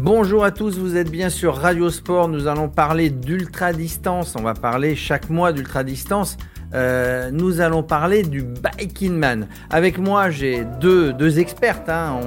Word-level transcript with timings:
Bonjour 0.00 0.44
à 0.44 0.52
tous, 0.52 0.78
vous 0.78 0.96
êtes 0.96 1.10
bien 1.10 1.28
sur 1.28 1.56
Radio 1.56 1.90
Sport. 1.90 2.28
Nous 2.28 2.46
allons 2.46 2.68
parler 2.68 3.10
d'ultra 3.10 3.72
distance. 3.72 4.36
On 4.38 4.44
va 4.44 4.54
parler 4.54 4.94
chaque 4.94 5.28
mois 5.28 5.52
d'ultra 5.52 5.82
distance. 5.82 6.36
Euh, 6.72 7.32
nous 7.32 7.60
allons 7.60 7.82
parler 7.82 8.22
du 8.22 8.44
Biking 8.44 9.16
Man. 9.16 9.48
Avec 9.70 9.98
moi, 9.98 10.30
j'ai 10.30 10.64
deux, 10.80 11.12
deux 11.12 11.40
expertes 11.40 11.88
hein, 11.88 12.20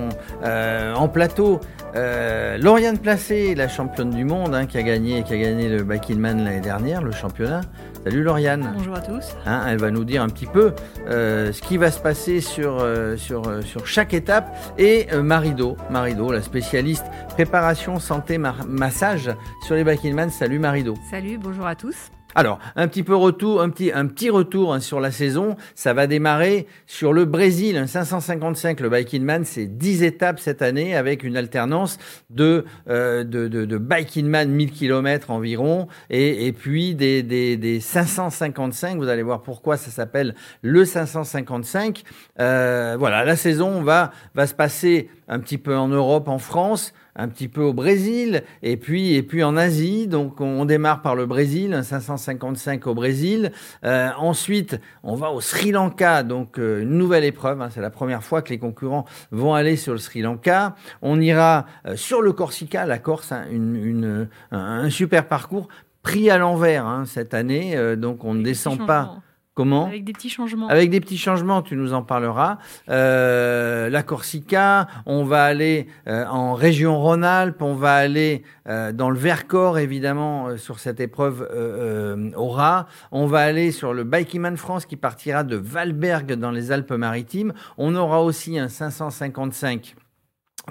euh, 0.44 0.94
en, 0.96 1.08
plateau. 1.08 1.62
Euh, 1.96 2.58
Lauriane 2.58 2.98
Placé, 2.98 3.56
la 3.56 3.68
championne 3.68 4.12
du 4.12 4.24
monde, 4.24 4.56
hein, 4.56 4.66
qui 4.66 4.78
a 4.78 4.84
gagné, 4.84 5.24
qui 5.24 5.34
a 5.34 5.38
gagné 5.38 5.70
le 5.70 5.84
Biking 5.84 6.18
Man 6.18 6.44
l'année 6.44 6.62
dernière, 6.62 7.02
le 7.02 7.12
championnat. 7.12 7.62
Salut 8.04 8.24
Lauriane. 8.24 8.74
Bonjour 8.76 8.96
à 8.96 9.02
tous. 9.02 9.36
Hein, 9.46 9.64
elle 9.68 9.78
va 9.78 9.92
nous 9.92 10.06
dire 10.06 10.24
un 10.24 10.30
petit 10.30 10.46
peu 10.46 10.74
euh, 11.08 11.52
ce 11.52 11.62
qui 11.62 11.78
va 11.78 11.92
se 11.92 12.00
passer 12.00 12.42
sur, 12.42 12.80
euh, 12.80 13.18
sur, 13.18 13.44
sur 13.64 13.86
chaque 13.86 14.14
étape. 14.14 14.56
Et 14.78 15.08
Marido, 15.22 15.78
Marido, 15.90 16.32
la 16.32 16.42
spécialiste 16.42 17.06
préparation, 17.30 18.00
santé, 18.00 18.38
massage 18.38 19.32
sur 19.66 19.76
les 19.76 19.84
Man. 20.14 20.30
Salut 20.30 20.60
Marido. 20.60 20.96
Salut, 21.10 21.38
bonjour 21.38 21.66
à 21.66 21.76
tous. 21.76 22.12
Alors, 22.36 22.60
un 22.76 22.88
petit 22.88 23.04
peu 23.04 23.16
retour, 23.16 23.62
un 23.62 23.70
petit, 23.70 23.92
un 23.92 24.08
petit 24.08 24.30
retour 24.30 24.74
hein, 24.74 24.80
sur 24.80 25.00
la 25.00 25.12
saison. 25.12 25.56
Ça 25.76 25.94
va 25.94 26.08
démarrer 26.08 26.68
sur 26.88 27.14
le 27.14 27.26
Brésil, 27.26 27.78
un 27.78 27.88
555. 27.88 28.80
Le 28.80 28.90
Biking 28.90 29.24
Man, 29.24 29.44
c'est 29.44 29.66
10 29.66 30.04
étapes 30.04 30.40
cette 30.40 30.62
année 30.62 30.96
avec 30.96 31.24
une 31.24 31.36
alternance 31.36 31.98
de, 32.30 32.66
euh, 32.90 33.24
de, 33.24 33.48
de, 33.48 33.66
de 33.66 33.78
Biking 33.78 34.28
Man 34.28 34.50
1000 34.50 34.72
km 34.72 35.32
environ 35.32 35.88
et, 36.10 36.48
et 36.48 36.54
puis 36.54 36.96
des, 36.96 37.22
des, 37.24 37.58
des 37.58 37.80
555. 37.80 38.98
Vous 38.98 39.10
allez 39.10 39.24
voir 39.24 39.42
pourquoi 39.42 39.76
ça 39.76 39.92
s'appelle 39.92 40.36
le 40.62 40.86
555. 40.86 42.04
Euh, 42.40 42.96
voilà, 42.98 43.26
la 43.26 43.36
saison 43.36 43.82
va, 43.82 44.12
va 44.36 44.48
se 44.48 44.54
passer 44.54 45.10
un 45.32 45.40
petit 45.40 45.58
peu 45.58 45.76
en 45.78 45.88
Europe, 45.88 46.28
en 46.28 46.38
France, 46.38 46.94
un 47.16 47.30
petit 47.30 47.48
peu 47.48 47.62
au 47.62 47.74
Brésil 47.74 48.44
et 48.64 48.76
puis 48.76 49.16
et 49.16 49.24
puis 49.24 49.44
en 49.44 49.56
Asie. 49.56 50.08
Donc 50.08 50.42
on 50.42 50.66
démarre 50.66 51.02
par 51.02 51.16
le 51.16 51.26
Brésil, 51.26 51.74
un 51.74 51.84
555 51.84 52.86
au 52.86 52.94
Brésil. 52.94 53.52
Euh, 53.86 54.10
ensuite, 54.18 54.80
on 55.04 55.16
va 55.16 55.32
au 55.32 55.40
Sri 55.40 55.72
Lanka, 55.72 56.24
donc 56.24 56.60
euh, 56.60 56.82
une 56.82 56.98
nouvelle 56.98 57.24
épreuve. 57.24 57.62
Hein, 57.62 57.70
c'est 57.72 57.82
la 57.82 57.90
première 57.90 58.24
fois 58.24 58.42
que 58.42 58.50
les 58.50 58.60
concurrents 58.60 59.06
vont 59.32 59.54
aller 59.54 59.78
sur 59.78 59.94
le 59.94 60.00
Sri 60.00 60.22
Lanka. 60.22 60.76
On 61.02 61.20
ira 61.22 61.66
euh, 61.88 61.96
sur 61.96 62.22
le 62.22 62.34
Corsica, 62.34 62.86
la 62.86 63.00
Corse, 63.00 63.32
hein, 63.32 63.46
une, 63.50 63.78
une, 63.78 64.30
un, 64.52 64.90
super 64.90 65.30
parcours 65.30 65.70
pris 66.04 66.30
à 66.30 66.38
l'envers 66.38 66.86
hein, 66.86 67.06
cette 67.06 67.34
année. 67.34 67.96
Donc 67.96 68.26
on 68.26 68.34
ne 68.34 68.44
descend 68.44 68.86
pas. 68.86 69.22
Comment 69.62 69.86
Avec 69.86 70.04
des 70.04 70.14
petits 70.14 70.30
changements. 70.32 70.68
Avec 70.70 70.90
des 70.90 71.00
petits 71.00 71.20
changements, 71.20 71.62
tu 71.62 71.76
nous 71.76 71.94
en 71.94 72.02
parleras. 72.02 72.58
Euh, 72.90 73.92
la 73.92 74.02
Corsica, 74.02 74.88
on 75.06 75.24
va 75.24 75.44
aller 75.44 75.86
euh, 76.08 76.26
en 76.26 76.56
région 76.56 77.00
Rhône-Alpes, 77.00 77.62
on 77.62 77.76
va 77.76 77.94
aller 77.94 78.42
euh, 78.68 78.92
dans 78.92 79.12
le 79.12 79.20
Vercors, 79.20 79.78
évidemment, 79.78 80.58
sur 80.58 80.80
cette 80.80 81.00
épreuve 81.00 81.48
euh, 81.54 82.32
aura. 82.36 82.88
On 83.12 83.28
va 83.28 83.42
aller 83.42 83.72
sur 83.72 83.94
le 83.94 84.04
Bikeman 84.04 84.58
France 84.58 84.88
qui 84.88 84.96
partira 84.96 85.44
de 85.44 85.58
Valberg 85.58 86.34
dans 86.34 86.50
les 86.50 86.72
Alpes-Maritimes. 86.72 87.54
On 87.78 87.96
aura 87.96 88.24
aussi 88.24 88.58
un 88.58 88.68
555 88.68 89.96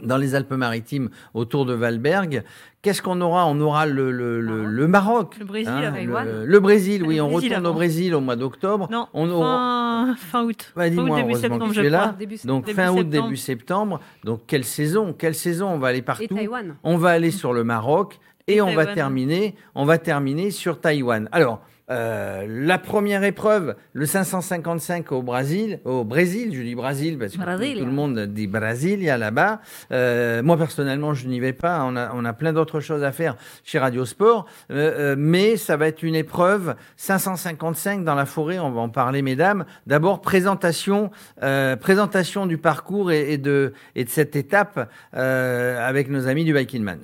dans 0.02 0.16
les 0.16 0.34
Alpes-Maritimes 0.34 1.10
autour 1.34 1.66
de 1.66 1.74
Valberg. 1.74 2.44
Qu'est-ce 2.82 3.02
qu'on 3.02 3.20
aura? 3.20 3.46
On 3.46 3.60
aura 3.60 3.86
le, 3.86 4.10
le, 4.10 4.40
le, 4.40 4.64
le, 4.64 4.88
Maroc. 4.88 5.36
Le 5.38 5.44
Brésil, 5.44 5.68
hein, 5.68 5.92
le, 6.24 6.46
le, 6.46 6.60
Brésil, 6.60 7.02
oui, 7.06 7.16
le 7.16 7.22
on 7.22 7.30
Brésil 7.30 7.50
retourne 7.50 7.66
avant. 7.66 7.74
au 7.74 7.78
Brésil 7.78 8.14
au 8.14 8.20
mois 8.20 8.36
d'octobre. 8.36 8.88
Non, 8.90 9.08
on 9.12 9.28
aura... 9.30 10.14
fin, 10.16 10.16
fin 10.16 10.44
août. 10.44 10.72
Bah, 10.74 10.90
fin 10.90 10.96
août, 10.96 11.16
début 11.16 11.34
septembre, 11.34 11.72
je 11.74 11.80
là. 11.82 12.14
Début, 12.18 12.36
Donc 12.44 12.64
début 12.64 12.76
fin 12.76 12.90
août, 12.90 12.98
septembre. 12.98 13.24
début 13.24 13.36
septembre. 13.36 14.00
Donc 14.24 14.40
quelle 14.46 14.64
saison? 14.64 15.12
Quelle 15.12 15.34
saison? 15.34 15.68
On 15.68 15.78
va 15.78 15.88
aller 15.88 16.02
partout. 16.02 16.24
Et 16.24 16.28
Taïwan. 16.28 16.76
On 16.82 16.96
va 16.96 17.10
aller 17.10 17.30
sur 17.32 17.52
le 17.52 17.64
Maroc 17.64 18.18
et, 18.46 18.54
Et 18.54 18.62
on 18.62 18.74
va 18.74 18.86
terminer. 18.86 19.54
On 19.74 19.84
va 19.84 19.98
terminer 19.98 20.50
sur 20.50 20.80
Taïwan. 20.80 21.28
Alors. 21.32 21.62
Euh, 21.90 22.46
la 22.48 22.78
première 22.78 23.24
épreuve, 23.24 23.74
le 23.92 24.06
555 24.06 25.12
au 25.12 25.22
Brésil, 25.22 25.80
au 25.84 26.04
Brésil, 26.04 26.54
je 26.54 26.62
dis 26.62 26.74
Brésil 26.74 27.18
parce 27.18 27.32
que 27.32 27.38
Brésil. 27.38 27.78
tout 27.78 27.84
le 27.84 27.92
monde 27.92 28.18
dit 28.26 28.46
Brésil, 28.46 29.00
il 29.00 29.04
y 29.04 29.10
a 29.10 29.18
là-bas. 29.18 29.60
Euh, 29.92 30.42
moi 30.42 30.56
personnellement, 30.56 31.14
je 31.14 31.26
n'y 31.26 31.40
vais 31.40 31.52
pas. 31.52 31.82
On 31.84 31.96
a, 31.96 32.12
on 32.14 32.24
a 32.24 32.32
plein 32.32 32.52
d'autres 32.52 32.80
choses 32.80 33.02
à 33.02 33.12
faire 33.12 33.36
chez 33.64 33.78
Radio 33.78 34.04
Sport, 34.04 34.46
euh, 34.70 35.14
mais 35.18 35.56
ça 35.56 35.76
va 35.76 35.88
être 35.88 36.02
une 36.02 36.14
épreuve 36.14 36.74
555 36.96 38.04
dans 38.04 38.14
la 38.14 38.26
forêt. 38.26 38.58
On 38.58 38.70
va 38.70 38.80
en 38.80 38.88
parler, 38.88 39.22
mesdames. 39.22 39.64
D'abord 39.86 40.20
présentation, 40.20 41.10
euh, 41.42 41.76
présentation 41.76 42.46
du 42.46 42.58
parcours 42.58 43.10
et, 43.10 43.32
et, 43.32 43.38
de 43.38 43.72
et 43.94 44.04
de 44.04 44.10
cette 44.10 44.36
étape 44.36 44.88
euh, 45.14 45.86
avec 45.86 46.08
nos 46.08 46.28
amis 46.28 46.44
du 46.44 46.52
Biking 46.52 46.82
Man. 46.82 47.00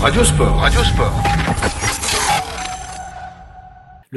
Radio 0.00 0.22
Sport, 0.24 0.60
Radio 0.60 0.82
Sport. 0.82 1.45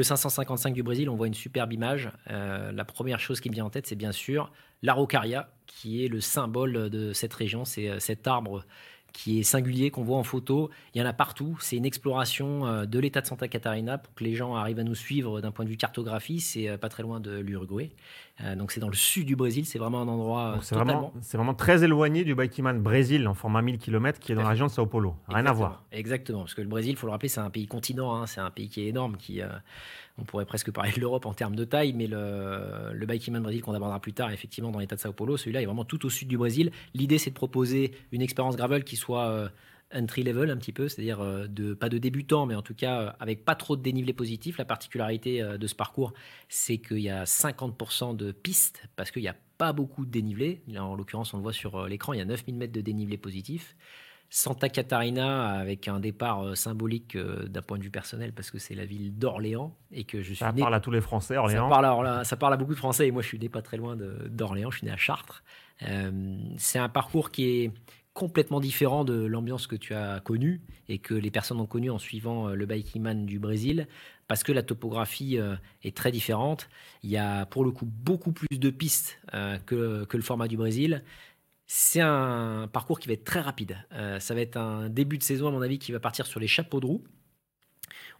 Le 0.00 0.04
555 0.04 0.72
du 0.72 0.82
Brésil, 0.82 1.10
on 1.10 1.16
voit 1.16 1.26
une 1.26 1.34
superbe 1.34 1.72
image. 1.72 2.10
Euh, 2.30 2.72
la 2.72 2.84
première 2.86 3.20
chose 3.20 3.40
qui 3.40 3.50
me 3.50 3.54
vient 3.54 3.66
en 3.66 3.70
tête, 3.70 3.86
c'est 3.86 3.96
bien 3.96 4.12
sûr 4.12 4.50
l'araucaria, 4.82 5.50
qui 5.66 6.04
est 6.04 6.08
le 6.08 6.20
symbole 6.20 6.88
de 6.88 7.12
cette 7.12 7.34
région. 7.34 7.66
C'est 7.66 7.88
euh, 7.88 7.98
cet 7.98 8.26
arbre 8.26 8.64
qui 9.12 9.40
est 9.40 9.42
singulier, 9.42 9.90
qu'on 9.90 10.02
voit 10.02 10.16
en 10.16 10.22
photo. 10.22 10.70
Il 10.94 11.00
y 11.00 11.02
en 11.02 11.06
a 11.06 11.12
partout. 11.12 11.58
C'est 11.60 11.76
une 11.76 11.84
exploration 11.84 12.66
euh, 12.66 12.86
de 12.86 12.98
l'état 12.98 13.20
de 13.20 13.26
Santa 13.26 13.46
Catarina 13.48 13.98
pour 13.98 14.14
que 14.14 14.24
les 14.24 14.34
gens 14.34 14.54
arrivent 14.54 14.78
à 14.78 14.84
nous 14.84 14.94
suivre 14.94 15.40
d'un 15.42 15.50
point 15.50 15.66
de 15.66 15.70
vue 15.70 15.76
cartographie. 15.76 16.40
C'est 16.40 16.78
pas 16.78 16.88
très 16.88 17.02
loin 17.02 17.20
de 17.20 17.38
l'Uruguay. 17.38 17.90
Euh, 18.42 18.56
donc 18.56 18.72
c'est 18.72 18.80
dans 18.80 18.88
le 18.88 18.94
sud 18.94 19.26
du 19.26 19.36
Brésil. 19.36 19.66
C'est 19.66 19.78
vraiment 19.78 20.00
un 20.00 20.08
endroit 20.08 20.52
Donc, 20.54 20.64
C'est 20.64 20.74
totalement... 20.74 20.92
vraiment, 20.92 21.12
c'est 21.20 21.36
vraiment 21.36 21.54
très 21.54 21.84
éloigné 21.84 22.24
du 22.24 22.34
Bikiman 22.34 22.80
Brésil 22.80 23.26
en 23.28 23.34
format 23.34 23.62
1000 23.62 23.78
km 23.78 24.18
qui 24.18 24.32
est 24.32 24.34
dans 24.34 24.42
la 24.42 24.48
région 24.48 24.66
de 24.66 24.70
Sao 24.70 24.86
Paulo. 24.86 25.14
Rien 25.28 25.46
à 25.46 25.52
voir. 25.52 25.84
Exactement, 25.92 26.40
parce 26.40 26.54
que 26.54 26.62
le 26.62 26.68
Brésil, 26.68 26.92
il 26.92 26.96
faut 26.96 27.06
le 27.06 27.12
rappeler, 27.12 27.28
c'est 27.28 27.40
un 27.40 27.50
pays 27.50 27.66
continent, 27.66 28.14
hein, 28.14 28.26
c'est 28.26 28.40
un 28.40 28.50
pays 28.50 28.68
qui 28.68 28.82
est 28.82 28.86
énorme, 28.86 29.16
qui, 29.16 29.42
euh, 29.42 29.48
on 30.18 30.24
pourrait 30.24 30.46
presque 30.46 30.70
parler 30.70 30.92
de 30.92 31.00
l'Europe 31.00 31.26
en 31.26 31.34
termes 31.34 31.56
de 31.56 31.64
taille, 31.64 31.92
mais 31.92 32.06
le, 32.06 32.92
le 32.92 33.06
Bikiman 33.06 33.42
Brésil 33.42 33.62
qu'on 33.62 33.74
abordera 33.74 34.00
plus 34.00 34.12
tard, 34.12 34.30
effectivement, 34.30 34.70
dans 34.70 34.78
l'état 34.78 34.96
de 34.96 35.00
Sao 35.00 35.12
Paulo, 35.12 35.36
celui-là 35.36 35.62
est 35.62 35.66
vraiment 35.66 35.84
tout 35.84 36.04
au 36.06 36.10
sud 36.10 36.28
du 36.28 36.38
Brésil. 36.38 36.72
L'idée, 36.94 37.18
c'est 37.18 37.30
de 37.30 37.34
proposer 37.34 37.92
une 38.12 38.22
expérience 38.22 38.56
gravel 38.56 38.84
qui 38.84 38.96
soit 38.96 39.26
euh, 39.28 39.48
entry 39.94 40.22
level 40.22 40.50
un 40.50 40.56
petit 40.56 40.72
peu, 40.72 40.88
c'est-à-dire 40.88 41.20
euh, 41.20 41.46
de, 41.48 41.74
pas 41.74 41.88
de 41.88 41.98
débutant, 41.98 42.46
mais 42.46 42.54
en 42.54 42.62
tout 42.62 42.74
cas 42.74 43.00
euh, 43.00 43.10
avec 43.20 43.44
pas 43.44 43.54
trop 43.54 43.76
de 43.76 43.82
dénivelé 43.82 44.12
positif. 44.12 44.58
La 44.58 44.64
particularité 44.64 45.42
euh, 45.42 45.58
de 45.58 45.66
ce 45.66 45.74
parcours, 45.74 46.12
c'est 46.48 46.78
qu'il 46.78 46.98
y 47.00 47.10
a 47.10 47.24
50% 47.24 48.16
de 48.16 48.32
pistes, 48.32 48.88
parce 48.96 49.10
qu'il 49.10 49.22
n'y 49.22 49.28
a 49.28 49.36
pas 49.58 49.72
beaucoup 49.72 50.04
de 50.06 50.10
dénivelé. 50.10 50.62
Là, 50.68 50.84
en 50.84 50.94
l'occurrence, 50.94 51.34
on 51.34 51.38
le 51.38 51.42
voit 51.42 51.52
sur 51.52 51.86
l'écran, 51.88 52.12
il 52.12 52.18
y 52.18 52.22
a 52.22 52.24
9000 52.24 52.54
mètres 52.56 52.72
de 52.72 52.80
dénivelé 52.80 53.16
positif. 53.18 53.76
Santa 54.32 54.68
Catarina 54.68 55.54
avec 55.54 55.88
un 55.88 55.98
départ 55.98 56.56
symbolique 56.56 57.16
d'un 57.18 57.62
point 57.62 57.78
de 57.78 57.82
vue 57.82 57.90
personnel 57.90 58.32
parce 58.32 58.52
que 58.52 58.58
c'est 58.60 58.76
la 58.76 58.84
ville 58.84 59.18
d'Orléans 59.18 59.76
et 59.90 60.04
que 60.04 60.18
je 60.22 60.28
suis 60.28 60.36
Ça 60.36 60.52
né- 60.52 60.60
parle 60.60 60.74
à 60.76 60.78
tous 60.78 60.92
les 60.92 61.00
Français, 61.00 61.34
ça 61.34 61.40
Orléans. 61.40 61.68
parle, 61.68 61.84
à 61.86 61.92
Orla- 61.94 62.22
ça 62.24 62.36
parle 62.36 62.54
à 62.54 62.56
beaucoup 62.56 62.74
de 62.74 62.78
Français 62.78 63.08
et 63.08 63.10
moi 63.10 63.22
je 63.22 63.26
suis 63.26 63.40
né 63.40 63.48
pas 63.48 63.60
très 63.60 63.76
loin 63.76 63.96
d'Orléans, 63.96 64.70
je 64.70 64.78
suis 64.78 64.86
né 64.86 64.92
à 64.92 64.96
Chartres. 64.96 65.42
Euh, 65.82 66.38
c'est 66.58 66.78
un 66.78 66.88
parcours 66.88 67.32
qui 67.32 67.44
est 67.64 67.72
complètement 68.12 68.60
différent 68.60 69.04
de 69.04 69.14
l'ambiance 69.14 69.66
que 69.66 69.76
tu 69.76 69.94
as 69.94 70.20
connue 70.20 70.60
et 70.88 70.98
que 70.98 71.14
les 71.14 71.30
personnes 71.30 71.60
ont 71.60 71.66
connue 71.66 71.90
en 71.90 71.98
suivant 71.98 72.48
euh, 72.48 72.54
le 72.54 72.66
Biking 72.66 73.02
Man 73.02 73.24
du 73.24 73.38
Brésil 73.38 73.86
parce 74.26 74.42
que 74.42 74.52
la 74.52 74.62
topographie 74.62 75.38
euh, 75.38 75.56
est 75.84 75.96
très 75.96 76.10
différente. 76.10 76.68
Il 77.02 77.10
y 77.10 77.16
a 77.16 77.46
pour 77.46 77.64
le 77.64 77.70
coup 77.70 77.86
beaucoup 77.86 78.32
plus 78.32 78.58
de 78.58 78.70
pistes 78.70 79.18
euh, 79.34 79.58
que, 79.58 80.04
que 80.04 80.16
le 80.16 80.22
format 80.22 80.48
du 80.48 80.56
Brésil. 80.56 81.04
C'est 81.66 82.00
un 82.00 82.68
parcours 82.72 82.98
qui 82.98 83.06
va 83.06 83.14
être 83.14 83.24
très 83.24 83.40
rapide. 83.40 83.78
Ça 84.18 84.34
va 84.34 84.40
être 84.40 84.56
un 84.56 84.88
début 84.88 85.18
de 85.18 85.22
saison, 85.22 85.46
à 85.46 85.52
mon 85.52 85.62
avis, 85.62 85.78
qui 85.78 85.92
va 85.92 86.00
partir 86.00 86.26
sur 86.26 86.40
les 86.40 86.48
chapeaux 86.48 86.80
de 86.80 86.86
roue. 86.86 87.04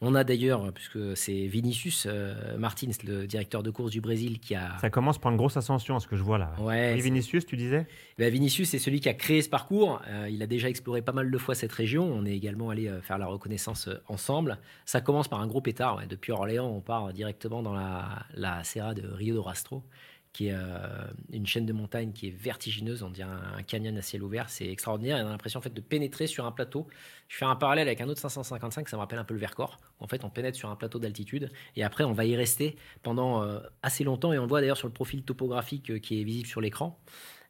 On 0.01 0.15
a 0.15 0.25
d'ailleurs, 0.25 0.73
puisque 0.73 1.17
c'est 1.17 1.47
Vinicius 1.47 2.07
euh, 2.09 2.57
Martins, 2.59 2.91
le 3.07 3.27
directeur 3.27 3.63
de 3.63 3.71
course 3.71 3.91
du 3.91 4.01
Brésil, 4.01 4.39
qui 4.41 4.55
a. 4.55 4.79
Ça 4.81 4.91
commence 4.91 5.19
par 5.19 5.31
une 5.33 5.37
grosse 5.39 5.57
ascension, 5.57 5.97
à 5.97 6.01
ce 6.01 6.07
que 6.07 6.17
je 6.17 6.23
vois 6.23 6.39
là. 6.39 6.53
Ouais, 6.59 6.93
Oui, 6.95 7.01
Vinicius, 7.01 7.47
tu 7.47 7.57
disais? 7.57 7.87
Ben, 8.19 8.33
Vinicius, 8.33 8.71
c'est 8.71 8.79
celui 8.79 9.01
qui 9.01 9.09
a 9.09 9.15
créé 9.15 9.43
ce 9.43 9.49
parcours. 9.49 10.01
Euh, 10.09 10.29
il 10.31 10.43
a 10.43 10.47
déjà 10.47 10.69
exploré 10.69 11.03
pas 11.03 11.13
mal 11.13 11.31
de 11.31 11.39
fois 11.39 11.55
cette 11.55 11.73
région. 11.73 12.05
On 12.05 12.25
est 12.25 12.35
également 12.35 12.71
allé 12.71 12.89
euh, 12.89 13.01
faire 13.03 13.19
la 13.19 13.27
reconnaissance 13.27 13.89
ensemble. 14.09 14.59
Ça 14.85 15.01
commence 15.01 15.29
par 15.29 15.41
un 15.41 15.47
gros 15.47 15.61
pétard. 15.61 15.97
ouais. 15.97 16.07
Depuis 16.07 16.33
Orléans, 16.33 16.69
on 16.69 16.81
part 16.81 17.13
directement 17.13 17.63
dans 17.63 17.75
la, 17.75 18.25
la 18.35 18.65
Serra 18.65 18.95
de 18.95 19.07
Rio 19.07 19.35
do 19.37 19.43
Rastro, 19.43 19.83
qui 20.33 20.49
est 20.49 20.55
euh, 20.55 21.07
une 21.33 21.47
chaîne 21.47 21.67
de 21.67 21.73
montagne 21.73 22.13
qui 22.13 22.29
est 22.29 22.31
vertigineuse. 22.31 23.03
On 23.03 23.11
dirait 23.11 23.31
un, 23.31 23.63
canyon 23.63 23.97
à 23.97 24.03
ciel 24.03 24.23
ouvert. 24.23 24.49
C'est 24.49 24.69
extraordinaire. 24.69 25.17
On 25.25 25.29
a 25.29 25.31
l'impression 25.31 25.59
en 25.59 25.63
fait, 25.63 25.75
de 25.75 25.81
pénétrer 25.81 26.27
sur 26.27 26.47
un 26.47 26.53
plateau. 26.53 26.87
Je 27.29 27.37
fais 27.37 27.45
un 27.45 27.57
parallèle 27.57 27.89
avec 27.89 28.01
un 28.01 28.09
autre 28.09 28.21
555, 28.21 28.89
ça 28.89 28.97
me 28.97 29.01
rappelle 29.01 29.19
un 29.19 29.25
peu 29.25 29.35
le 29.35 29.41
Vercors. 29.41 29.79
En 29.99 30.07
fait, 30.07 30.25
on 30.25 30.31
pénètre 30.31 30.57
sur 30.57 30.71
un 30.71 30.77
plateau 30.77 30.99
d'altitude 30.99 31.51
et 31.77 31.83
après, 31.83 32.05
on 32.05 32.13
va 32.13 32.25
y 32.25 32.37
rester 32.37 32.77
pendant 33.03 33.43
euh, 33.43 33.61
assez 33.83 34.05
longtemps. 34.05 34.33
Et 34.33 34.39
on 34.39 34.43
le 34.43 34.49
voit 34.49 34.61
d'ailleurs 34.61 34.77
sur 34.77 34.89
le 34.89 34.95
profil 34.95 35.23
topographique 35.23 35.91
euh, 35.91 35.99
qui 35.99 36.21
est 36.21 36.25
visible 36.25 36.49
sur 36.49 36.61
l'écran. 36.61 36.99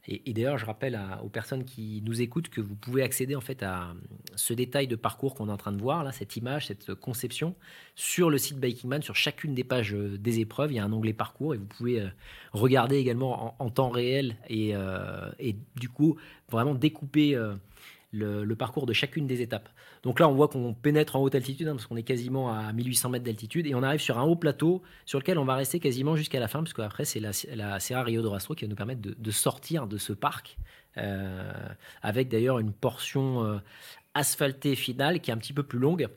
Et, 0.08 0.32
d'ailleurs, 0.32 0.58
je 0.58 0.64
rappelle 0.64 0.98
aux 1.22 1.28
personnes 1.28 1.64
qui 1.64 2.02
nous 2.04 2.22
écoutent 2.22 2.48
que 2.48 2.60
vous 2.60 2.74
pouvez 2.74 3.02
accéder 3.02 3.36
en 3.36 3.40
fait 3.40 3.62
à 3.62 3.94
ce 4.34 4.54
détail 4.54 4.88
de 4.88 4.96
parcours 4.96 5.34
qu'on 5.34 5.48
est 5.48 5.52
en 5.52 5.56
train 5.56 5.72
de 5.72 5.80
voir 5.80 6.04
là, 6.04 6.10
cette 6.10 6.36
image, 6.36 6.68
cette 6.68 6.94
conception, 6.94 7.54
sur 7.94 8.30
le 8.30 8.38
site 8.38 8.58
Bikingman, 8.58 9.02
sur 9.02 9.14
chacune 9.14 9.54
des 9.54 9.64
pages 9.64 9.94
euh, 9.94 10.16
des 10.18 10.40
épreuves. 10.40 10.72
Il 10.72 10.76
y 10.76 10.78
a 10.78 10.84
un 10.84 10.92
onglet 10.92 11.12
parcours 11.12 11.54
et 11.54 11.58
vous 11.58 11.66
pouvez 11.66 12.00
euh, 12.00 12.08
regarder 12.52 12.96
également 12.96 13.54
en, 13.58 13.70
temps 13.70 13.90
réel 13.90 14.36
et, 14.48 14.74
euh, 14.74 15.30
du 15.76 15.88
coup 15.88 16.16
vraiment 16.50 16.74
découper 16.74 17.34
euh, 17.34 17.54
le, 18.12 18.44
le 18.44 18.56
parcours 18.56 18.86
de 18.86 18.92
chacune 18.92 19.26
des 19.26 19.40
étapes. 19.40 19.68
Donc 20.02 20.18
là, 20.18 20.28
on 20.28 20.34
voit 20.34 20.48
qu'on 20.48 20.74
pénètre 20.74 21.16
en 21.16 21.20
haute 21.20 21.34
altitude, 21.34 21.68
hein, 21.68 21.72
parce 21.72 21.86
qu'on 21.86 21.96
est 21.96 22.02
quasiment 22.02 22.52
à 22.52 22.72
1800 22.72 23.10
mètres 23.10 23.24
d'altitude, 23.24 23.66
et 23.66 23.74
on 23.74 23.82
arrive 23.82 24.00
sur 24.00 24.18
un 24.18 24.22
haut 24.22 24.36
plateau 24.36 24.82
sur 25.04 25.18
lequel 25.18 25.38
on 25.38 25.44
va 25.44 25.54
rester 25.54 25.78
quasiment 25.80 26.16
jusqu'à 26.16 26.40
la 26.40 26.48
fin, 26.48 26.60
parce 26.60 26.72
qu'après, 26.72 27.04
c'est 27.04 27.20
la, 27.20 27.30
la 27.54 27.80
Serra 27.80 28.02
Rio 28.02 28.22
de 28.22 28.26
Rastro 28.26 28.54
qui 28.54 28.64
va 28.64 28.68
nous 28.68 28.76
permettre 28.76 29.00
de, 29.00 29.14
de 29.16 29.30
sortir 29.30 29.86
de 29.86 29.96
ce 29.96 30.12
parc, 30.12 30.58
euh, 30.96 31.52
avec 32.02 32.28
d'ailleurs 32.28 32.58
une 32.58 32.72
portion 32.72 33.44
euh, 33.44 33.58
asphaltée 34.14 34.74
finale 34.74 35.20
qui 35.20 35.30
est 35.30 35.34
un 35.34 35.38
petit 35.38 35.52
peu 35.52 35.62
plus 35.62 35.78
longue. 35.78 36.08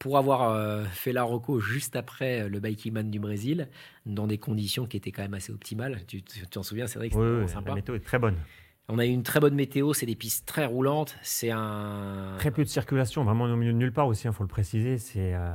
Pour 0.00 0.18
avoir 0.18 0.50
euh, 0.50 0.84
fait 0.84 1.12
la 1.12 1.22
Rocco 1.22 1.60
juste 1.60 1.94
après 1.96 2.48
le 2.48 2.60
Bikeman 2.60 3.10
du 3.10 3.20
Brésil, 3.20 3.68
dans 4.04 4.26
des 4.26 4.38
conditions 4.38 4.86
qui 4.86 4.96
étaient 4.96 5.12
quand 5.12 5.22
même 5.22 5.34
assez 5.34 5.52
optimales. 5.52 6.00
Tu 6.06 6.20
t'en 6.50 6.64
souviens, 6.64 6.88
c'est 6.88 6.98
vrai 6.98 7.08
que 7.08 7.14
Oui, 7.14 7.48
c'était 7.48 7.58
oui, 7.58 7.64
la 7.66 7.74
météo 7.74 7.94
est 7.94 8.00
très 8.00 8.18
bonne. 8.18 8.36
On 8.88 8.98
a 8.98 9.06
eu 9.06 9.10
une 9.10 9.22
très 9.22 9.40
bonne 9.40 9.54
météo, 9.54 9.94
c'est 9.94 10.04
des 10.04 10.14
pistes 10.14 10.46
très 10.46 10.66
roulantes, 10.66 11.16
c'est 11.22 11.50
un... 11.50 12.34
Très 12.38 12.50
peu 12.50 12.62
de 12.62 12.68
circulation, 12.68 13.24
vraiment 13.24 13.44
au 13.44 13.56
milieu 13.56 13.72
de 13.72 13.78
nulle 13.78 13.92
part 13.92 14.06
aussi, 14.06 14.26
il 14.26 14.32
faut 14.32 14.42
le 14.42 14.48
préciser. 14.48 14.98
C'est 14.98 15.34
euh, 15.34 15.52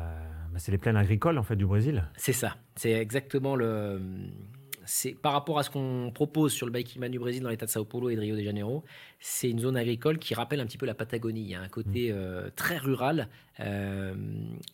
bah, 0.52 0.58
c'est 0.58 0.72
les 0.72 0.80
plaines 0.80 0.98
agricoles 0.98 1.38
en 1.38 1.44
fait 1.44 1.56
du 1.56 1.68
Brésil. 1.68 2.06
C'est 2.18 2.34
ça, 2.34 2.56
c'est 2.76 2.92
exactement 2.92 3.56
le... 3.56 4.02
C'est 4.92 5.12
par 5.12 5.34
rapport 5.34 5.60
à 5.60 5.64
ce 5.64 5.70
qu'on 5.70 6.10
propose 6.12 6.52
sur 6.52 6.66
le 6.66 6.72
Bikeman 6.72 7.12
du 7.12 7.20
Brésil 7.20 7.44
dans 7.44 7.50
l'état 7.50 7.68
de 7.68 7.70
Sao 7.70 7.86
Paulo 7.86 8.10
et 8.10 8.16
de 8.16 8.22
Rio 8.22 8.36
de 8.36 8.42
Janeiro, 8.42 8.84
c'est 9.20 9.48
une 9.48 9.60
zone 9.60 9.78
agricole 9.78 10.18
qui 10.18 10.34
rappelle 10.34 10.60
un 10.60 10.66
petit 10.66 10.80
peu 10.80 10.88
la 10.88 10.96
Patagonie. 10.96 11.42
Il 11.42 11.48
y 11.48 11.54
a 11.54 11.62
un 11.62 11.68
côté 11.68 12.10
euh, 12.12 12.50
très 12.56 12.78
rural 12.78 13.28
euh, 13.60 14.16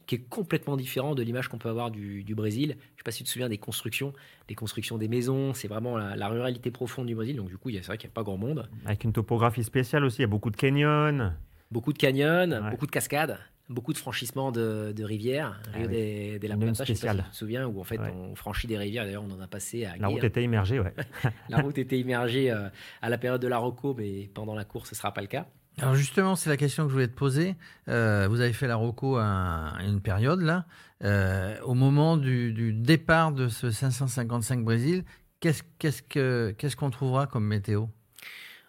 qui 0.08 0.16
est 0.16 0.30
complètement 0.30 0.78
différent 0.78 1.16
de 1.16 1.22
l'image 1.22 1.50
qu'on 1.50 1.58
peut 1.58 1.68
avoir 1.68 1.92
du, 1.92 2.24
du 2.24 2.34
Brésil. 2.34 2.70
Je 2.70 2.74
ne 2.76 2.98
sais 2.98 3.04
pas 3.04 3.12
si 3.12 3.18
tu 3.20 3.24
te 3.26 3.30
souviens 3.30 3.50
des 3.50 3.58
constructions, 3.58 4.14
les 4.48 4.56
constructions 4.56 4.98
des 4.98 5.10
maisons, 5.10 5.54
c'est 5.54 5.68
vraiment 5.68 5.98
la, 5.98 6.16
la 6.16 6.30
ruralité 6.30 6.72
profonde 6.72 7.08
du 7.08 7.16
Brésil. 7.16 7.36
Donc 7.36 7.50
du 7.50 7.58
coup, 7.58 7.70
c'est 7.70 7.86
vrai 7.86 7.98
qu'il 7.98 8.08
n'y 8.08 8.14
a 8.14 8.16
pas 8.16 8.24
grand 8.24 8.38
monde. 8.38 8.70
Avec 8.86 9.04
une 9.04 9.12
topographie 9.12 9.66
spéciale 9.66 10.06
aussi, 10.06 10.20
il 10.20 10.22
y 10.22 10.24
a 10.24 10.28
beaucoup 10.28 10.50
de 10.50 10.56
canyons. 10.56 11.34
Beaucoup 11.72 11.92
de 11.92 11.98
canyons, 11.98 12.52
Ouais. 12.52 12.70
beaucoup 12.72 12.86
de 12.86 12.92
cascades, 12.92 13.38
beaucoup 13.70 13.94
de 13.94 13.98
franchissements 13.98 14.52
de, 14.52 14.94
de 14.96 15.04
rivières. 15.04 15.60
Ah 15.74 15.78
Rio 15.78 15.88
oui. 15.88 15.94
des, 15.94 16.40
des 16.40 16.48
La 16.48 16.56
Une 16.56 16.62
Plata, 16.62 16.84
je 16.86 16.94
si 16.94 17.02
te 17.02 17.08
souviens, 17.32 17.66
où 17.68 17.80
en 17.80 17.84
fait 17.84 17.98
Ouais. 18.00 18.12
on 18.16 18.36
franchit 18.36 18.68
des 18.68 18.78
rivières. 18.78 19.06
D'ailleurs, 19.06 19.24
on 19.24 19.32
en 19.32 19.40
a 19.42 19.48
passé 19.48 19.86
à 19.86 19.98
La 19.98 20.08
route 20.08 20.24
était 20.24 20.44
immergée, 20.44 20.80
ouais. 20.80 20.94
La 21.50 21.58
route 21.62 21.78
était 21.78 22.00
immergée 22.00 22.52
euh, 22.52 22.70
à 23.02 23.10
la 23.10 23.18
période 23.18 23.42
de 23.42 23.48
la 23.48 23.58
Rocco, 23.58 23.96
mais 23.98 24.30
pendant 24.34 24.54
la 24.56 24.66
course, 24.66 24.90
ce 24.90 24.96
ne 24.96 24.98
sera 24.98 25.14
pas 25.14 25.22
le 25.22 25.28
cas. 25.28 25.48
Alors 25.82 25.96
justement, 25.96 26.36
c'est 26.38 26.50
la 26.50 26.56
question 26.58 26.84
que 26.84 26.90
je 26.90 26.94
voulais 26.94 27.08
te 27.08 27.16
poser. 27.18 27.56
Euh, 27.90 28.28
vous 28.30 28.40
avez 28.40 28.54
fait 28.54 28.68
la 28.68 28.76
Rocco 28.78 29.18
à, 29.18 29.74
à 29.78 29.84
une 29.84 30.00
période 30.00 30.42
là. 30.42 30.66
Euh, 31.04 31.60
au 31.64 31.74
moment 31.74 32.16
du, 32.16 32.54
du 32.54 32.72
départ 32.72 33.34
de 33.34 33.50
ce 33.50 33.70
555 33.72 34.64
Brésil, 34.64 35.04
qu'est-ce 35.42 35.64
qu'est-ce 35.78 36.02
que 36.02 36.56
qu'est-ce 36.58 36.78
qu'on 36.78 36.90
trouvera 36.92 37.28
comme 37.28 37.46
météo? 37.46 37.88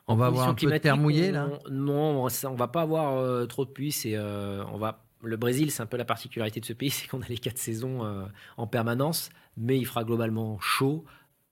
On 0.08 0.14
va 0.14 0.26
avoir 0.26 0.48
un 0.48 0.54
peu 0.54 0.70
de 0.70 0.78
terre 0.78 0.96
mouillée 0.96 1.32
là? 1.32 1.48
on- 1.66 1.70
Non, 1.70 2.26
on 2.44 2.54
va 2.54 2.68
pas 2.68 2.82
avoir 2.82 3.16
euh, 3.16 3.46
trop 3.46 3.64
de 3.64 3.70
pluie. 3.70 3.92
C'est, 3.92 4.14
euh, 4.14 4.64
on 4.72 4.78
va. 4.78 5.02
Le 5.22 5.36
Brésil, 5.36 5.70
c'est 5.70 5.82
un 5.82 5.86
peu 5.86 5.96
la 5.96 6.04
particularité 6.04 6.60
de 6.60 6.64
ce 6.66 6.72
pays, 6.72 6.90
c'est 6.90 7.08
qu'on 7.08 7.22
a 7.22 7.26
les 7.28 7.38
quatre 7.38 7.58
saisons 7.58 8.04
euh, 8.04 8.24
en 8.56 8.66
permanence, 8.66 9.30
mais 9.56 9.78
il 9.78 9.84
fera 9.86 10.04
globalement 10.04 10.58
chaud, 10.60 11.04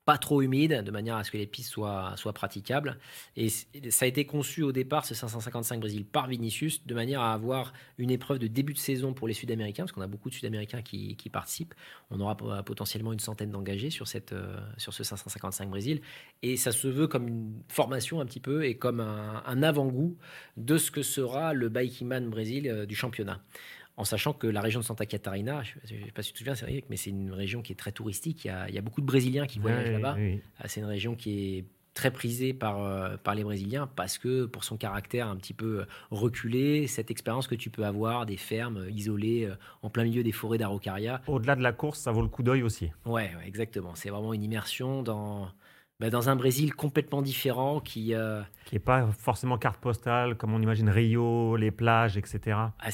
pas 0.05 0.19
trop 0.19 0.43
humide, 0.43 0.83
de 0.83 0.91
manière 0.91 1.17
à 1.17 1.25
ce 1.25 1.31
que 1.31 1.39
les 1.39 1.47
pistes 1.47 1.71
soient, 1.71 2.13
soient 2.17 2.33
praticables. 2.35 2.99
Et 3.37 3.49
ça 3.49 4.05
a 4.05 4.07
été 4.07 4.27
conçu 4.27 4.63
au 4.63 4.71
départ, 4.73 5.07
ce 5.07 5.15
555 5.15 5.81
Brésil, 5.81 6.05
par 6.05 6.27
Vinicius, 6.27 6.87
de 6.87 6.95
manière 6.95 7.21
à 7.23 7.33
avoir 7.33 7.73
une 7.99 8.11
épreuve 8.11 8.39
de 8.39 8.47
début 8.47 8.75
de 8.75 8.79
saison 8.79 9.15
pour 9.15 9.29
les 9.29 9.35
Sud-Américains, 9.35 9.85
parce 9.85 9.93
qu'on 9.93 10.03
a 10.03 10.07
beaucoup 10.07 10.29
de 10.29 10.35
Sud-Américains 10.35 10.83
qui, 10.83 11.17
qui 11.17 11.31
participent. 11.31 11.75
On 12.11 12.21
aura 12.21 12.37
po- 12.37 12.51
potentiellement 12.65 13.13
une 13.13 13.19
centaine 13.21 13.51
d'engagés 13.51 13.91
sur, 13.91 14.05
euh, 14.33 14.61
sur 14.77 14.93
ce 14.93 15.05
555 15.05 15.71
Brésil. 15.71 16.01
Et 16.43 16.57
ça 16.57 16.73
se 16.73 16.87
veut 16.89 17.07
comme 17.07 17.29
une 17.29 17.63
formation 17.69 18.21
un 18.21 18.27
petit 18.27 18.41
peu 18.41 18.65
et 18.65 18.77
comme 18.77 19.01
un, 19.01 19.43
un 19.47 19.63
avant-goût 19.63 20.17
de 20.57 20.77
ce 20.79 20.91
que 20.91 21.03
sera 21.03 21.55
le 21.55 21.69
Bikeman 21.69 22.29
Brésil 22.29 22.69
euh, 22.69 22.87
du 22.87 22.95
championnat. 22.95 23.43
En 23.97 24.05
sachant 24.05 24.33
que 24.33 24.47
la 24.49 24.61
région 24.61 24.81
de 24.81 24.85
Santa 24.85 25.07
Catarina, 25.07 25.63
je 25.63 25.75
ne 25.95 26.05
sais 26.05 26.11
pas 26.13 26.23
si 26.23 26.29
tu 26.29 26.35
te 26.35 26.39
souviens, 26.39 26.55
Cédric, 26.57 26.87
mais 26.91 26.97
c'est 26.97 27.11
une 27.11 27.31
région 27.33 27.63
qui 27.63 27.73
est 27.73 27.77
très 27.77 27.93
touristique. 27.93 28.45
Il 28.45 28.49
y 28.49 28.51
a, 28.51 28.69
il 28.69 28.75
y 28.75 28.79
a 28.79 28.81
beaucoup 28.81 29.01
de 29.01 29.07
Brésiliens 29.07 29.47
qui 29.47 29.61
voyagent 29.61 29.93
là-bas. 29.93 30.17
oui. 30.19 30.41
Ah, 30.59 30.67
C'est 30.67 30.81
une 30.81 30.87
région 30.87 31.15
qui 31.15 31.59
est 31.59 31.65
très 31.95 32.11
prisée 32.11 32.53
par, 32.53 32.83
euh, 32.83 33.17
par 33.17 33.37
les 33.37 33.45
Brésiliens 33.45 33.87
parce 33.87 34.19
que 34.19 34.47
pour 34.47 34.65
son 34.65 34.77
caractère 34.77 35.29
un 35.29 35.37
petit 35.37 35.55
peu 35.55 35.83
euh, 35.83 35.85
reculé, 36.11 36.89
cette 36.89 37.13
expérience 37.13 37.47
que 37.47 37.55
tu 37.55 37.71
peux 37.71 37.85
avoir 37.85 38.27
des 38.27 38.37
fermes 38.37 38.79
euh, 38.79 38.91
isolées 38.91 39.45
euh, 39.45 39.55
en 39.83 39.91
plein 39.91 40.03
milieu 40.03 40.25
des 40.25 40.33
forêts 40.33 40.59
d'Araucaria, 40.59 41.23
Au-delà 41.29 41.55
de 41.55 41.63
la 41.63 41.73
course, 41.73 42.01
ça 42.01 42.11
vaut 42.11 42.23
le 42.23 42.27
coup 42.29 42.43
d'œil 42.43 42.65
aussi. 42.65 42.91
Ouais, 43.07 43.31
ouais, 43.37 43.47
exactement. 43.47 43.95
C'est 43.95 44.11
vraiment 44.11 44.35
une 44.35 44.43
immersion 44.43 45.05
dans, 45.05 45.49
bah, 46.05 46.11
dans 46.11 46.29
un 46.29 46.37
Brésil 46.37 46.75
complètement 46.75 47.23
différent 47.23 47.81
qui. 47.81 48.13
euh, 48.15 48.43
Qui 48.67 48.75
n'est 48.75 48.79
pas 48.81 49.07
forcément 49.19 49.57
carte 49.57 49.81
postale, 49.81 50.37
comme 50.37 50.53
on 50.53 50.61
imagine 50.61 50.91
Rio, 50.91 51.57
les 51.57 51.71
plages, 51.71 52.19
etc. 52.19 52.41
ah, 52.79 52.91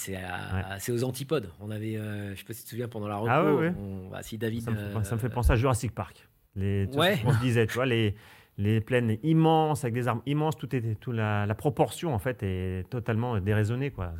c'est, 0.79 0.93
aux 0.93 1.03
antipodes. 1.03 1.51
On 1.61 1.71
avait, 1.73 1.97
euh, 1.97 2.33
je 2.35 2.39
sais 2.39 2.45
pas 2.45 2.53
si 2.53 2.61
tu 2.61 2.65
te 2.67 2.71
souviens, 2.71 2.87
pendant 2.89 3.09
la 3.09 3.17
reco, 3.17 3.31
Ah 3.33 3.45
ouais, 3.45 3.53
ouais. 3.53 3.73
on- 3.77 4.09
bah, 4.11 4.23
si 4.23 4.39
David. 4.39 4.63
Ça 4.63 4.71
me, 4.71 4.77
fait, 4.77 4.83
euh, 4.83 5.03
ça 5.03 5.15
me 5.17 5.21
fait 5.21 5.29
penser 5.29 5.51
à 5.53 5.57
Jurassic 5.57 5.93
Park. 5.93 6.29
Les, 6.55 6.89
qu'on 6.93 7.33
se 7.33 7.41
disait, 7.41 7.67
tu 7.67 7.75
vois, 7.75 7.87
les, 7.87 8.15
les 8.59 8.81
plaines 8.81 9.19
immenses, 9.25 9.83
avec 9.85 9.95
des 9.95 10.07
arbres 10.07 10.23
immenses, 10.27 10.57
tout 10.57 10.75
est, 10.77 10.95
tout 11.01 11.11
la, 11.13 11.47
la 11.47 11.55
proportion, 11.57 12.15
en 12.15 12.19
fait, 12.21 12.45
est 12.45 12.89
totalement 12.91 13.41
déraisonnée, 13.41 13.91
quoi, 13.91 14.13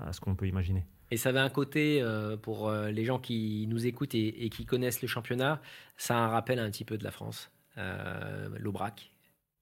à, 0.00 0.08
à 0.08 0.12
ce 0.14 0.20
qu'on 0.20 0.34
peut 0.34 0.46
imaginer. 0.46 0.86
Et 1.10 1.16
ça 1.16 1.30
avait 1.30 1.40
un 1.40 1.50
côté, 1.50 2.00
euh, 2.00 2.36
pour 2.36 2.70
les 2.70 3.04
gens 3.04 3.18
qui 3.18 3.66
nous 3.68 3.86
écoutent 3.86 4.14
et, 4.14 4.44
et 4.44 4.48
qui 4.48 4.64
connaissent 4.64 5.02
le 5.02 5.08
championnat, 5.08 5.60
ça 5.96 6.16
a 6.16 6.20
un 6.20 6.28
rappel 6.28 6.58
un 6.58 6.70
petit 6.70 6.84
peu 6.84 6.96
de 6.96 7.02
la 7.04 7.10
France, 7.10 7.50
l'Aubrac 8.58 9.10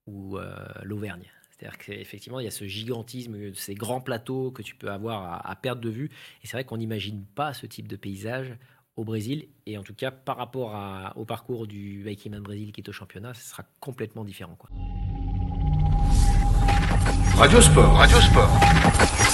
ou 0.07 0.37
euh, 0.37 0.51
l'Auvergne. 0.83 1.25
C'est-à-dire 1.51 1.77
qu'effectivement, 1.77 2.39
il 2.39 2.45
y 2.45 2.47
a 2.47 2.51
ce 2.51 2.65
gigantisme, 2.65 3.53
ces 3.53 3.75
grands 3.75 4.01
plateaux 4.01 4.51
que 4.51 4.61
tu 4.61 4.75
peux 4.75 4.89
avoir 4.89 5.23
à, 5.23 5.49
à 5.49 5.55
perte 5.55 5.81
de 5.81 5.89
vue. 5.89 6.09
Et 6.41 6.47
c'est 6.47 6.55
vrai 6.55 6.63
qu'on 6.63 6.77
n'imagine 6.77 7.25
pas 7.35 7.53
ce 7.53 7.65
type 7.65 7.87
de 7.87 7.97
paysage 7.97 8.55
au 8.95 9.03
Brésil. 9.03 9.47
Et 9.65 9.77
en 9.77 9.83
tout 9.83 9.93
cas, 9.93 10.11
par 10.11 10.37
rapport 10.37 10.75
au 11.15 11.25
parcours 11.25 11.67
du 11.67 12.03
Bikeman 12.03 12.41
Brésil 12.41 12.71
qui 12.71 12.81
est 12.81 12.89
au 12.89 12.93
championnat, 12.93 13.33
ce 13.33 13.49
sera 13.49 13.63
complètement 13.79 14.23
différent. 14.23 14.57
Radio 17.35 17.61
Sport, 17.61 17.93
Radio 17.97 18.19
Sport. 18.19 19.28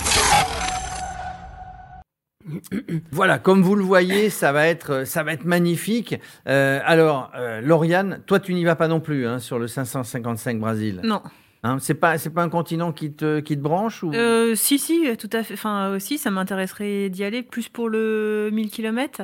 Voilà, 3.11 3.39
comme 3.39 3.61
vous 3.61 3.75
le 3.75 3.83
voyez, 3.83 4.29
ça 4.29 4.51
va 4.51 4.67
être, 4.67 5.05
ça 5.05 5.23
va 5.23 5.33
être 5.33 5.45
magnifique. 5.45 6.15
Euh, 6.47 6.79
alors, 6.83 7.31
euh, 7.35 7.61
Lauriane, 7.61 8.21
toi, 8.25 8.39
tu 8.39 8.53
n'y 8.53 8.63
vas 8.63 8.75
pas 8.75 8.87
non 8.87 8.99
plus 8.99 9.27
hein, 9.27 9.39
sur 9.39 9.59
le 9.59 9.67
555 9.67 10.59
Brésil. 10.59 11.01
Non. 11.03 11.21
Hein, 11.63 11.77
c'est 11.79 11.95
pas, 11.95 12.17
c'est 12.17 12.29
pas 12.29 12.43
un 12.43 12.49
continent 12.49 12.91
qui 12.91 13.13
te, 13.13 13.39
qui 13.39 13.55
te 13.57 13.61
branche 13.61 14.03
ou? 14.03 14.13
Euh, 14.13 14.53
si, 14.55 14.77
si, 14.77 15.07
tout 15.17 15.29
à 15.33 15.43
fait. 15.43 15.55
Enfin, 15.55 15.95
aussi, 15.95 16.17
ça 16.17 16.29
m'intéresserait 16.29 17.09
d'y 17.09 17.23
aller, 17.23 17.41
plus 17.41 17.69
pour 17.69 17.89
le 17.89 18.49
1000 18.53 18.69
km. 18.69 19.23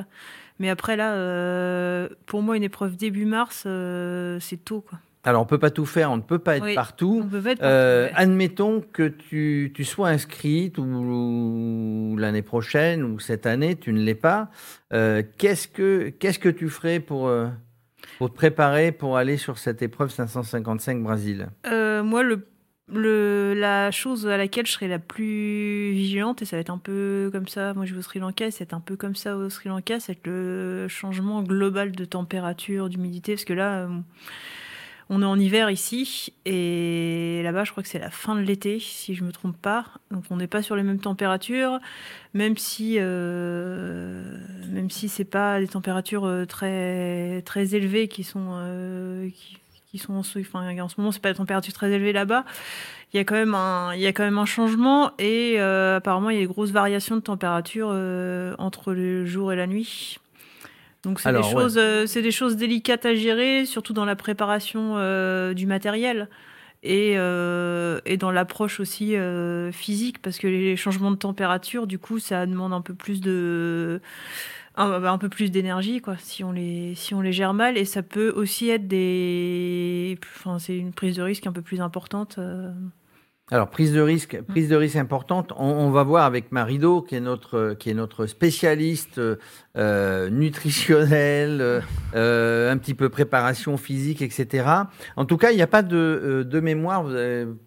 Mais 0.58 0.68
après, 0.68 0.96
là, 0.96 2.08
pour 2.26 2.42
moi, 2.42 2.56
une 2.56 2.64
épreuve 2.64 2.96
début 2.96 3.26
mars, 3.26 3.66
c'est 4.40 4.64
tôt, 4.64 4.80
quoi. 4.80 4.98
Alors, 5.24 5.42
on 5.42 5.46
peut 5.46 5.58
pas 5.58 5.70
tout 5.70 5.86
faire, 5.86 6.10
on 6.10 6.16
ne 6.16 6.22
peut 6.22 6.40
pas 6.40 6.56
être 6.56 6.64
Oui. 6.64 6.74
partout. 6.74 7.20
On 7.24 7.28
peut 7.28 7.40
pas 7.40 7.50
être 7.52 7.62
Euh, 7.62 8.06
partout, 8.08 8.16
ouais. 8.16 8.22
admettons 8.22 8.80
que 8.92 9.06
tu, 9.06 9.70
tu 9.74 9.84
sois 9.84 10.08
inscrite 10.08 10.78
ou, 10.78 10.82
ou 10.82 12.16
l'année 12.16 12.42
prochaine 12.42 13.04
ou 13.04 13.20
cette 13.20 13.46
année, 13.46 13.76
tu 13.76 13.92
ne 13.92 14.00
l'es 14.02 14.16
pas. 14.16 14.50
Euh, 14.92 15.22
qu'est-ce 15.38 15.68
que 15.68 16.08
qu'est-ce 16.08 16.38
que 16.40 16.48
tu 16.48 16.68
ferais 16.68 16.98
pour 16.98 17.28
euh, 17.28 17.46
pour 18.18 18.30
te 18.30 18.34
préparer 18.34 18.90
pour 18.90 19.16
aller 19.16 19.36
sur 19.36 19.58
cette 19.58 19.80
épreuve 19.82 20.10
555 20.10 21.02
Brésil 21.02 21.48
Euh, 21.66 22.02
moi, 22.02 22.24
le, 22.24 22.48
le, 22.92 23.54
la 23.56 23.92
chose 23.92 24.26
à 24.26 24.36
laquelle 24.36 24.66
je 24.66 24.72
serai 24.72 24.88
la 24.88 24.98
plus 24.98 25.92
vigilante, 25.92 26.42
et 26.42 26.44
ça 26.46 26.56
va 26.56 26.60
être 26.60 26.70
un 26.70 26.78
peu 26.78 27.30
comme 27.32 27.46
ça, 27.46 27.74
moi 27.74 27.86
je 27.86 27.92
vais 27.92 28.00
au 28.00 28.02
Sri 28.02 28.18
Lanka, 28.18 28.46
et 28.46 28.50
c'est 28.50 28.74
un 28.74 28.80
peu 28.80 28.96
comme 28.96 29.14
ça 29.14 29.36
au 29.36 29.48
Sri 29.50 29.68
Lanka, 29.68 30.00
c'est 30.00 30.18
le 30.26 30.86
changement 30.88 31.42
global 31.44 31.92
de 31.92 32.04
température, 32.04 32.88
d'humidité, 32.88 33.34
parce 33.34 33.44
que 33.44 33.52
là, 33.52 33.88
on 35.08 35.22
est 35.22 35.26
en 35.26 35.38
hiver 35.38 35.70
ici, 35.70 36.32
et 36.44 37.40
là-bas, 37.42 37.64
je 37.64 37.70
crois 37.70 37.82
que 37.82 37.88
c'est 37.88 37.98
la 37.98 38.10
fin 38.10 38.34
de 38.34 38.40
l'été, 38.40 38.78
si 38.80 39.14
je 39.14 39.24
me 39.24 39.32
trompe 39.32 39.56
pas. 39.56 39.86
Donc 40.10 40.24
on 40.30 40.36
n'est 40.36 40.46
pas 40.46 40.62
sur 40.62 40.76
les 40.76 40.82
mêmes 40.82 41.00
températures, 41.00 41.80
même 42.34 42.56
si, 42.56 42.96
euh, 42.98 44.38
même 44.70 44.90
si 44.90 45.08
c'est 45.08 45.24
pas 45.24 45.60
des 45.60 45.68
températures 45.68 46.24
euh, 46.24 46.46
très, 46.46 47.42
très 47.42 47.74
élevées 47.74 48.08
qui 48.08 48.24
sont, 48.24 48.50
euh, 48.52 49.28
qui, 49.90 49.98
sont 49.98 50.14
en, 50.14 50.20
enfin, 50.20 50.78
en 50.78 50.88
ce 50.88 50.94
moment, 50.98 51.12
c'est 51.12 51.22
pas 51.22 51.32
des 51.32 51.38
températures 51.38 51.74
très 51.74 51.90
élevées 51.90 52.12
là-bas. 52.12 52.44
Il 53.12 53.18
y 53.18 53.20
a 53.20 53.24
quand 53.24 53.34
même 53.34 53.54
un, 53.54 53.94
il 53.94 54.00
y 54.00 54.06
a 54.06 54.12
quand 54.12 54.24
un 54.24 54.46
changement 54.46 55.10
et 55.18 55.56
euh, 55.58 55.96
apparemment 55.96 56.30
il 56.30 56.36
y 56.36 56.38
a 56.38 56.42
des 56.42 56.46
grosses 56.46 56.70
variations 56.70 57.16
de 57.16 57.20
température 57.20 57.88
entre 58.58 58.94
le 58.94 59.26
jour 59.26 59.52
et 59.52 59.56
la 59.56 59.66
nuit. 59.66 60.18
Donc 61.02 61.18
c'est 61.18 61.32
des 61.32 61.38
ouais. 61.38 61.50
choses, 61.50 61.78
euh, 61.78 62.06
c'est 62.06 62.22
des 62.22 62.30
choses 62.30 62.56
délicates 62.56 63.04
à 63.04 63.14
gérer, 63.14 63.66
surtout 63.66 63.92
dans 63.92 64.04
la 64.04 64.14
préparation 64.14 64.94
euh, 64.96 65.52
du 65.52 65.66
matériel 65.66 66.28
et, 66.84 67.14
euh, 67.16 68.00
et 68.04 68.16
dans 68.16 68.30
l'approche 68.30 68.78
aussi 68.78 69.14
physique, 69.72 70.20
parce 70.22 70.38
que 70.38 70.46
les 70.46 70.76
changements 70.76 71.10
de 71.10 71.16
température, 71.16 71.86
du 71.86 71.98
coup, 71.98 72.18
ça 72.18 72.46
demande 72.46 72.72
un 72.72 72.80
peu 72.80 72.94
plus 72.94 73.20
de 73.20 74.00
un, 74.76 75.04
un 75.04 75.18
peu 75.18 75.28
plus 75.28 75.50
d'énergie, 75.50 76.00
quoi, 76.00 76.16
si 76.18 76.44
on 76.44 76.52
les 76.52 76.94
si 76.94 77.14
on 77.14 77.20
les 77.20 77.32
gère 77.32 77.52
mal, 77.52 77.76
et 77.76 77.84
ça 77.84 78.02
peut 78.02 78.30
aussi 78.30 78.70
être 78.70 78.86
des, 78.88 80.18
enfin, 80.36 80.58
c'est 80.58 80.76
une 80.76 80.92
prise 80.92 81.16
de 81.16 81.22
risque 81.22 81.46
un 81.46 81.52
peu 81.52 81.62
plus 81.62 81.80
importante. 81.80 82.38
Alors, 83.52 83.68
prise 83.68 83.92
de 83.92 84.00
risque, 84.00 84.40
prise 84.48 84.70
de 84.70 84.76
risque 84.76 84.96
importante. 84.96 85.52
On, 85.58 85.66
on 85.66 85.90
va 85.90 86.04
voir 86.04 86.24
avec 86.24 86.52
Marido, 86.52 87.02
qui 87.02 87.16
est 87.16 87.20
notre, 87.20 87.74
qui 87.78 87.90
est 87.90 87.94
notre 87.94 88.24
spécialiste 88.24 89.20
euh, 89.76 90.30
nutritionnel, 90.30 91.60
euh, 91.60 91.80
euh, 92.14 92.72
un 92.72 92.78
petit 92.78 92.94
peu 92.94 93.10
préparation 93.10 93.76
physique, 93.76 94.22
etc. 94.22 94.64
En 95.16 95.26
tout 95.26 95.36
cas, 95.36 95.50
il 95.50 95.56
n'y 95.56 95.62
a 95.62 95.66
pas 95.66 95.82
de, 95.82 95.96
euh, 95.96 96.44
de 96.44 96.60
mémoire. 96.60 97.04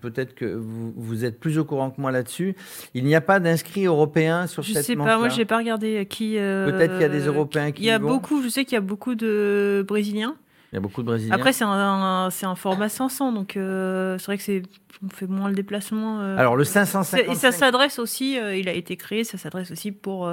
Peut-être 0.02 0.34
que 0.34 0.56
vous, 0.56 0.92
vous 0.98 1.24
êtes 1.24 1.40
plus 1.40 1.60
au 1.60 1.66
courant 1.66 1.92
que 1.92 2.02
moi 2.02 2.12
là-dessus. 2.12 2.56
Il 2.96 3.04
n'y 3.06 3.14
a 3.14 3.22
pas 3.22 3.40
d'inscrits 3.40 3.86
européens 3.86 4.48
sur 4.48 4.64
Je 4.64 4.74
cette 4.74 4.86
sais 4.86 4.96
pas, 4.96 5.20
moi 5.20 5.30
j'ai 5.30 5.46
pas 5.46 5.58
regardé 5.58 6.08
qui. 6.10 6.40
euh, 6.40 6.72
Peut-être 6.72 6.94
qu'il 6.94 7.02
y 7.02 7.06
a 7.06 7.10
des 7.10 7.28
Européens 7.28 7.72
qui 7.72 7.84
Il 7.84 7.86
y 7.86 7.92
a 7.92 7.98
y 7.98 8.00
vont. 8.00 8.10
beaucoup, 8.10 8.42
je 8.42 8.50
sais 8.50 8.66
qu'il 8.66 8.74
y 8.74 8.78
a 8.78 8.82
beaucoup 8.82 9.14
de 9.14 9.86
Brésiliens. 9.88 10.36
Il 10.76 10.80
y 10.80 10.80
a 10.80 10.82
beaucoup 10.82 11.04
de 11.04 11.08
Brésiliens. 11.08 11.34
Après, 11.36 11.54
c'est 11.54 11.64
un, 11.64 11.70
un- 11.70 12.30
c'est 12.32 12.46
un 12.46 12.56
format 12.56 12.90
500, 12.90 13.32
donc 13.32 13.56
euh, 13.56 14.18
c'est 14.18 14.26
vrai 14.26 14.36
que 14.38 14.44
c'est 14.44 14.62
on 15.06 15.10
fait 15.10 15.26
moins 15.28 15.48
le 15.48 15.56
déplacement. 15.56 16.20
euh. 16.20 16.38
Alors, 16.38 16.58
le 16.58 16.66
C'est- 16.66 16.80
Et 16.82 16.86
555. 16.86 17.36
ça 17.36 17.52
s'adresse 17.54 17.98
aussi, 17.98 18.38
euh, 18.38 18.58
il 18.58 18.68
a 18.68 18.74
été 18.74 18.98
créé, 18.98 19.24
ça 19.24 19.38
s'adresse 19.38 19.72
aussi 19.72 19.94
pour. 19.94 20.26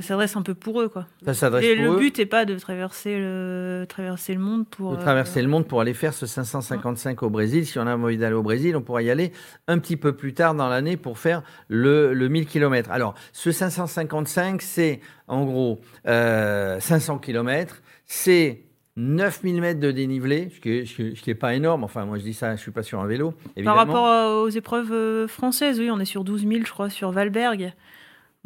ça 0.00 0.06
s'adresse 0.08 0.34
un 0.36 0.42
peu 0.42 0.54
pour 0.54 0.80
eux, 0.80 0.88
quoi. 0.88 1.06
Ça 1.26 1.34
s'adresse 1.34 1.64
Et 1.64 1.76
pour 1.76 1.84
le 1.84 1.90
eux. 1.92 1.98
but 1.98 2.18
n'est 2.18 2.24
pas 2.26 2.46
de 2.46 2.58
traverser 2.58 3.18
le, 3.18 3.84
traverser 3.88 4.32
le 4.32 4.40
monde 4.40 4.66
pour. 4.66 4.96
de 4.96 5.02
traverser 5.02 5.42
le 5.42 5.48
monde 5.48 5.66
pour 5.66 5.82
aller 5.82 5.92
faire 5.92 6.14
ce 6.14 6.24
555 6.26 7.22
au 7.22 7.28
Brésil. 7.30 7.66
Si 7.66 7.78
on 7.78 7.86
a 7.86 7.94
envie 7.94 8.16
d'aller 8.16 8.34
au 8.34 8.42
Brésil, 8.42 8.74
on 8.74 8.80
pourra 8.82 9.02
y 9.02 9.10
aller 9.10 9.32
un 9.68 9.78
petit 9.78 9.98
peu 9.98 10.14
plus 10.14 10.32
tard 10.32 10.54
dans 10.54 10.68
l'année 10.68 10.96
pour 10.96 11.18
faire 11.18 11.42
le, 11.68 12.14
le 12.14 12.28
1000 12.28 12.46
km. 12.46 12.90
Alors, 12.90 13.14
ce 13.32 13.52
555, 13.52 14.62
c'est 14.62 15.00
en 15.28 15.44
gros 15.44 15.80
euh, 16.06 16.80
500 16.80 17.18
km, 17.18 17.82
c'est 18.06 18.62
9000 18.96 19.60
mètres 19.60 19.80
de 19.80 19.90
dénivelé, 19.90 20.48
ce 20.54 20.60
qui 20.60 20.70
est, 20.70 20.86
ce 20.86 20.94
qui 20.94 21.02
est- 21.02 21.14
ce 21.16 21.22
qui 21.22 21.30
est 21.30 21.34
pas 21.34 21.54
énorme. 21.54 21.84
Enfin, 21.84 22.06
moi 22.06 22.16
je 22.18 22.22
dis 22.22 22.32
ça, 22.32 22.56
je 22.56 22.60
suis 22.62 22.70
pas 22.70 22.82
sur 22.82 23.00
un 23.00 23.06
vélo. 23.06 23.34
Évidemment. 23.56 23.76
Par 23.76 23.86
rapport 23.86 24.06
à- 24.06 24.40
aux 24.42 24.48
épreuves 24.48 24.92
euh, 24.92 25.28
françaises, 25.28 25.78
oui, 25.80 25.90
on 25.90 25.98
est 26.00 26.04
sur 26.06 26.24
12 26.24 26.46
000, 26.46 26.60
je 26.64 26.70
crois, 26.70 26.88
sur 26.88 27.10
Valberg. 27.10 27.72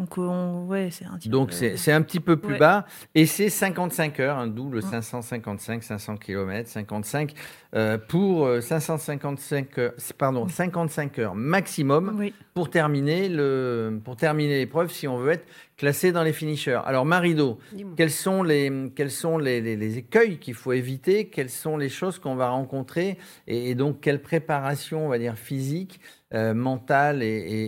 Donc, 0.00 0.16
euh, 0.16 0.22
on- 0.22 0.66
ouais, 0.66 0.88
c'est 0.90 1.04
un 1.04 1.16
petit 1.18 1.28
Donc 1.28 1.48
peu- 1.50 1.54
c'est 1.54 1.76
c'est 1.76 1.92
un 1.92 2.00
petit 2.00 2.20
peu 2.20 2.36
plus 2.38 2.54
Ouais. 2.54 2.58
bas 2.58 2.86
et 3.14 3.26
c'est 3.26 3.50
55 3.50 4.18
heures, 4.18 4.38
un 4.38 4.46
double 4.46 4.78
Mm. 4.78 4.82
555, 4.82 5.82
500 5.82 6.16
km, 6.16 6.68
55 6.70 7.34
euh, 7.74 7.98
pour 7.98 8.46
euh, 8.46 8.60
555 8.62 9.78
heures, 9.78 9.92
pardon, 10.16 10.48
55 10.48 11.18
heures 11.18 11.34
maximum 11.34 12.16
Oui. 12.18 12.32
pour 12.54 12.70
terminer 12.70 13.28
le 13.28 14.00
pour 14.02 14.16
terminer 14.16 14.58
l'épreuve 14.58 14.90
si 14.90 15.06
on 15.06 15.18
veut 15.18 15.32
être 15.32 15.46
classé 15.76 16.12
dans 16.12 16.22
les 16.22 16.32
finishers. 16.32 16.80
Alors 16.86 17.04
Marido, 17.04 17.58
quels 17.96 18.10
sont 18.10 18.42
les 18.42 18.90
quels 18.96 19.10
sont 19.10 19.36
les, 19.38 19.60
les- 19.60 19.76
les 19.76 19.98
écueils 19.98 20.38
qu'il 20.38 20.54
faut 20.54 20.72
éviter? 20.72 21.26
Quelles 21.26 21.50
sont 21.50 21.76
les 21.76 21.88
choses 21.90 22.18
qu'on 22.18 22.36
va 22.36 22.48
rencontrer? 22.48 23.18
Et, 23.46 23.70
et 23.70 23.74
donc 23.74 24.00
quelle 24.00 24.22
préparation, 24.22 25.04
on 25.06 25.08
va 25.10 25.18
dire 25.18 25.36
physique, 25.36 26.00
euh, 26.34 26.54
mentale 26.54 27.22
et, 27.22 27.26
et- 27.26 27.64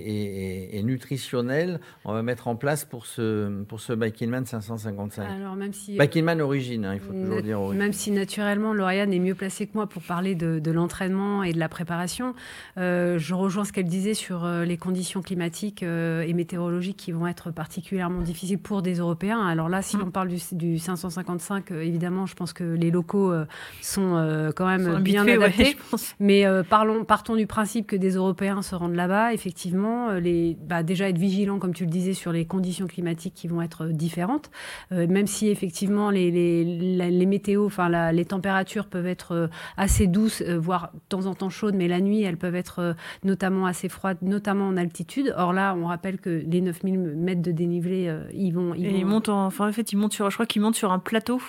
et- 0.74 0.78
et 0.78 0.82
nutritionnelle 0.82 1.80
on 2.04 2.12
va 2.12 2.22
mettre 2.22 2.48
en 2.48 2.56
place 2.56 2.84
pour 2.84 3.06
ce 3.06 3.62
pour 3.64 3.80
ce 3.80 3.92
Bikingman 3.92 4.44
555 4.46 5.22
Alors, 5.28 5.56
même 5.56 5.72
si. 5.72 5.96
Bikingman 5.96 6.40
origine, 6.40 6.84
hein, 6.84 6.94
il 6.94 7.00
faut 7.00 7.12
toujours 7.12 7.42
dire 7.42 7.60
origine. 7.60 7.82
Même 7.82 7.92
si 7.92 8.10
naturellement, 8.10 8.72
Lauriane 8.72 9.12
est 9.12 9.18
mieux 9.18 9.34
placée 9.34 9.66
que 9.66 9.72
moi 9.74 9.86
pour 9.88 10.02
parler 10.02 10.34
de, 10.34 10.58
de 10.58 10.70
l'entraînement 10.70 11.42
et 11.42 11.52
de 11.52 11.58
la 11.58 11.68
préparation, 11.68 12.34
euh, 12.78 13.18
je 13.18 13.34
rejoins 13.34 13.64
ce 13.64 13.72
qu'elle 13.72 13.86
disait 13.86 14.14
sur 14.14 14.44
euh, 14.44 14.64
les 14.64 14.76
conditions 14.76 15.22
climatiques 15.22 15.82
euh, 15.82 16.22
et 16.22 16.32
météorologiques 16.32 16.96
qui 16.96 17.12
vont 17.12 17.26
être 17.26 17.50
particulièrement 17.50 18.20
difficiles 18.20 18.58
pour 18.58 18.82
des 18.82 18.94
Européens. 18.94 19.40
Alors 19.46 19.68
là, 19.68 19.82
si 19.82 19.96
Mm. 19.96 20.02
on 20.06 20.10
parle 20.10 20.28
du, 20.28 20.38
du 20.52 20.78
555, 20.78 21.70
euh, 21.70 21.82
évidemment, 21.82 22.26
je 22.26 22.34
pense 22.34 22.52
que 22.52 22.64
les 22.64 22.90
locaux 22.90 23.32
euh, 23.32 23.44
sont 23.80 24.16
euh, 24.16 24.50
quand 24.54 24.66
même 24.66 24.98
bien 25.02 25.22
habitués, 25.22 25.38
ouais, 25.38 25.44
adaptés. 25.44 25.76
je 25.78 25.90
pense. 25.90 26.14
Mais 26.20 26.46
euh, 26.46 26.62
parlons, 26.62 27.04
partons 27.04 27.36
du 27.36 27.46
principe 27.46 27.86
que 27.86 27.96
des 27.96 28.10
Européens 28.16 28.51
se 28.60 28.74
rendent 28.74 28.94
là-bas. 28.94 29.32
Effectivement, 29.32 30.10
euh, 30.10 30.20
les, 30.20 30.58
bah, 30.60 30.82
déjà 30.82 31.08
être 31.08 31.16
vigilant, 31.16 31.58
comme 31.58 31.72
tu 31.72 31.84
le 31.84 31.90
disais, 31.90 32.12
sur 32.12 32.30
les 32.32 32.44
conditions 32.44 32.86
climatiques 32.86 33.32
qui 33.34 33.48
vont 33.48 33.62
être 33.62 33.84
euh, 33.86 33.92
différentes. 33.92 34.50
Euh, 34.92 35.06
même 35.06 35.26
si 35.26 35.48
effectivement 35.48 36.10
les, 36.10 36.30
les, 36.30 36.96
la- 36.96 37.08
les 37.08 37.26
météos, 37.26 37.64
enfin 37.64 37.88
la- 37.88 38.12
les 38.12 38.26
températures 38.26 38.86
peuvent 38.86 39.06
être 39.06 39.48
assez 39.78 40.06
douces, 40.08 40.42
voire 40.42 40.90
de 40.92 41.00
temps 41.08 41.24
en 41.26 41.34
temps 41.34 41.48
chaudes, 41.48 41.74
mais 41.76 41.88
la 41.88 42.00
nuit 42.00 42.22
elles 42.22 42.36
peuvent 42.36 42.54
être 42.56 42.94
notamment 43.24 43.64
assez 43.64 43.88
froides, 43.88 44.18
notamment 44.20 44.66
en 44.66 44.76
altitude. 44.76 45.32
Or 45.38 45.52
là, 45.52 45.74
on 45.78 45.86
rappelle 45.86 46.18
que 46.18 46.42
les 46.46 46.60
9000 46.60 46.98
mètres 46.98 47.40
de 47.42 47.52
dénivelé, 47.52 48.14
ils 48.34 48.50
vont, 48.52 48.74
ils 48.74 48.86
Et 48.86 48.90
vont- 48.90 48.98
il 48.98 49.06
monte 49.06 49.28
en, 49.28 49.46
enfin, 49.46 49.68
en 49.68 49.72
fait, 49.72 49.92
il 49.92 49.96
monte 49.96 50.12
sur, 50.12 50.28
je 50.28 50.34
crois 50.36 50.46
qu'il 50.46 50.60
monte 50.60 50.74
sur 50.74 50.90
un 50.92 50.98
plateau 50.98 51.40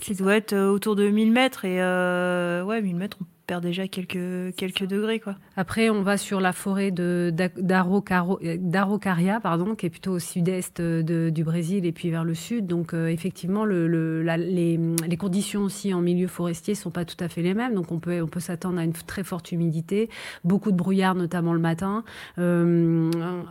qui 0.00 0.14
doit 0.14 0.36
être 0.36 0.52
euh, 0.52 0.70
autour 0.70 0.96
de 0.96 1.08
1000 1.08 1.32
mètres. 1.32 1.64
Et 1.64 1.80
euh, 1.82 2.64
ouais, 2.64 2.80
1000 2.82 2.96
mètres, 2.96 3.18
on 3.20 3.24
perd 3.46 3.62
déjà 3.64 3.88
quelques, 3.88 4.54
quelques 4.56 4.86
degrés, 4.86 5.18
quoi. 5.18 5.34
Après, 5.56 5.90
on 5.90 6.02
va 6.02 6.16
sur 6.16 6.40
la 6.40 6.52
forêt 6.52 6.92
euh, 7.00 7.32
d'Araucaria, 7.58 9.40
pardon, 9.40 9.74
qui 9.74 9.86
est 9.86 9.90
plutôt 9.90 10.12
au 10.12 10.18
sud-est 10.20 10.80
de- 10.80 11.28
du 11.30 11.42
Brésil 11.42 11.84
et 11.84 11.90
puis 11.92 12.08
vers 12.10 12.22
le 12.24 12.34
sud. 12.34 12.66
Donc, 12.68 12.94
effectivement, 12.94 13.64
les, 13.64 14.78
conditions 15.18 15.62
aussi 15.62 15.92
en 15.92 16.00
milieu 16.00 16.28
forestier 16.28 16.74
sont 16.76 16.90
pas 16.90 17.04
tout 17.04 17.16
à 17.18 17.28
fait 17.28 17.42
les 17.42 17.52
mêmes. 17.54 17.74
Donc, 17.74 17.90
on 17.90 17.98
peut, 17.98 18.22
on 18.22 18.28
peut 18.28 18.40
s'attendre 18.40 18.78
à 18.78 18.84
une 18.84 18.92
très 18.92 19.24
forte 19.24 19.50
humidité, 19.50 20.08
beaucoup 20.44 20.70
de 20.70 20.76
brouillard, 20.76 21.16
notamment 21.16 21.52
le 21.52 21.58
matin. 21.58 22.04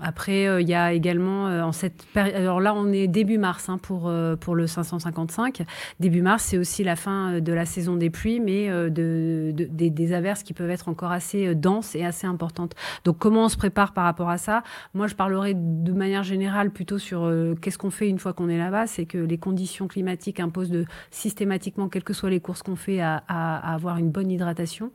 Après, 0.02 0.62
il 0.62 0.68
y 0.70 0.74
a 0.74 0.94
également 0.94 1.46
en 1.46 1.72
cette 1.74 2.06
péri- 2.14 2.34
alors 2.34 2.60
là, 2.62 2.74
on 2.74 2.92
est 2.94 3.08
début 3.08 3.38
mars 3.38 3.68
hein, 3.70 3.78
pour 3.78 4.12
pour 4.40 4.56
le 4.56 4.68
555. 4.68 5.64
Début 6.00 6.22
mars, 6.22 6.31
c'est 6.40 6.58
aussi 6.58 6.84
la 6.84 6.96
fin 6.96 7.34
euh, 7.34 7.40
de 7.42 7.54
la 7.54 7.66
saison 7.66 7.96
des 7.96 8.10
pluies, 8.10 8.40
mais 8.40 8.70
euh, 8.70 8.90
de, 8.90 9.52
de- 9.54 9.66
des, 9.66 9.90
des 9.90 10.14
averses 10.14 10.44
qui 10.44 10.54
peuvent 10.54 10.70
être 10.70 10.88
encore 10.90 11.12
assez 11.12 11.48
euh, 11.48 11.56
denses 11.56 11.96
et 11.96 12.04
assez 12.06 12.28
importantes. 12.28 12.74
Donc, 13.04 13.18
comment 13.18 13.46
on 13.46 13.50
se 13.50 13.58
prépare 13.58 13.94
par 13.94 14.04
rapport 14.06 14.30
à 14.30 14.38
ça? 14.38 14.64
Moi, 14.94 15.08
je 15.08 15.16
parlerai 15.16 15.54
de 15.56 15.92
manière 15.94 16.24
générale 16.24 16.72
plutôt 16.72 16.98
sur 17.00 17.24
euh, 17.24 17.56
qu'est-ce 17.62 17.78
qu'on 17.78 17.90
fait 17.92 18.08
une 18.10 18.20
fois 18.20 18.34
qu'on 18.34 18.50
est 18.50 18.58
là-bas. 18.58 18.88
C'est 18.88 19.06
que 19.06 19.18
les 19.18 19.38
conditions 19.38 19.88
climatiques 19.88 20.40
imposent 20.40 20.70
de 20.72 20.86
systématiquement, 21.12 21.90
quelles 21.90 22.04
que 22.04 22.14
soient 22.14 22.30
les 22.30 22.40
courses 22.40 22.64
qu'on 22.64 22.76
fait, 22.76 23.02
à, 23.02 23.24
à- 23.28 23.58
à 23.72 23.74
avoir 23.74 23.98
une 23.98 24.10
bonne 24.12 24.32
hydratation, 24.32 24.92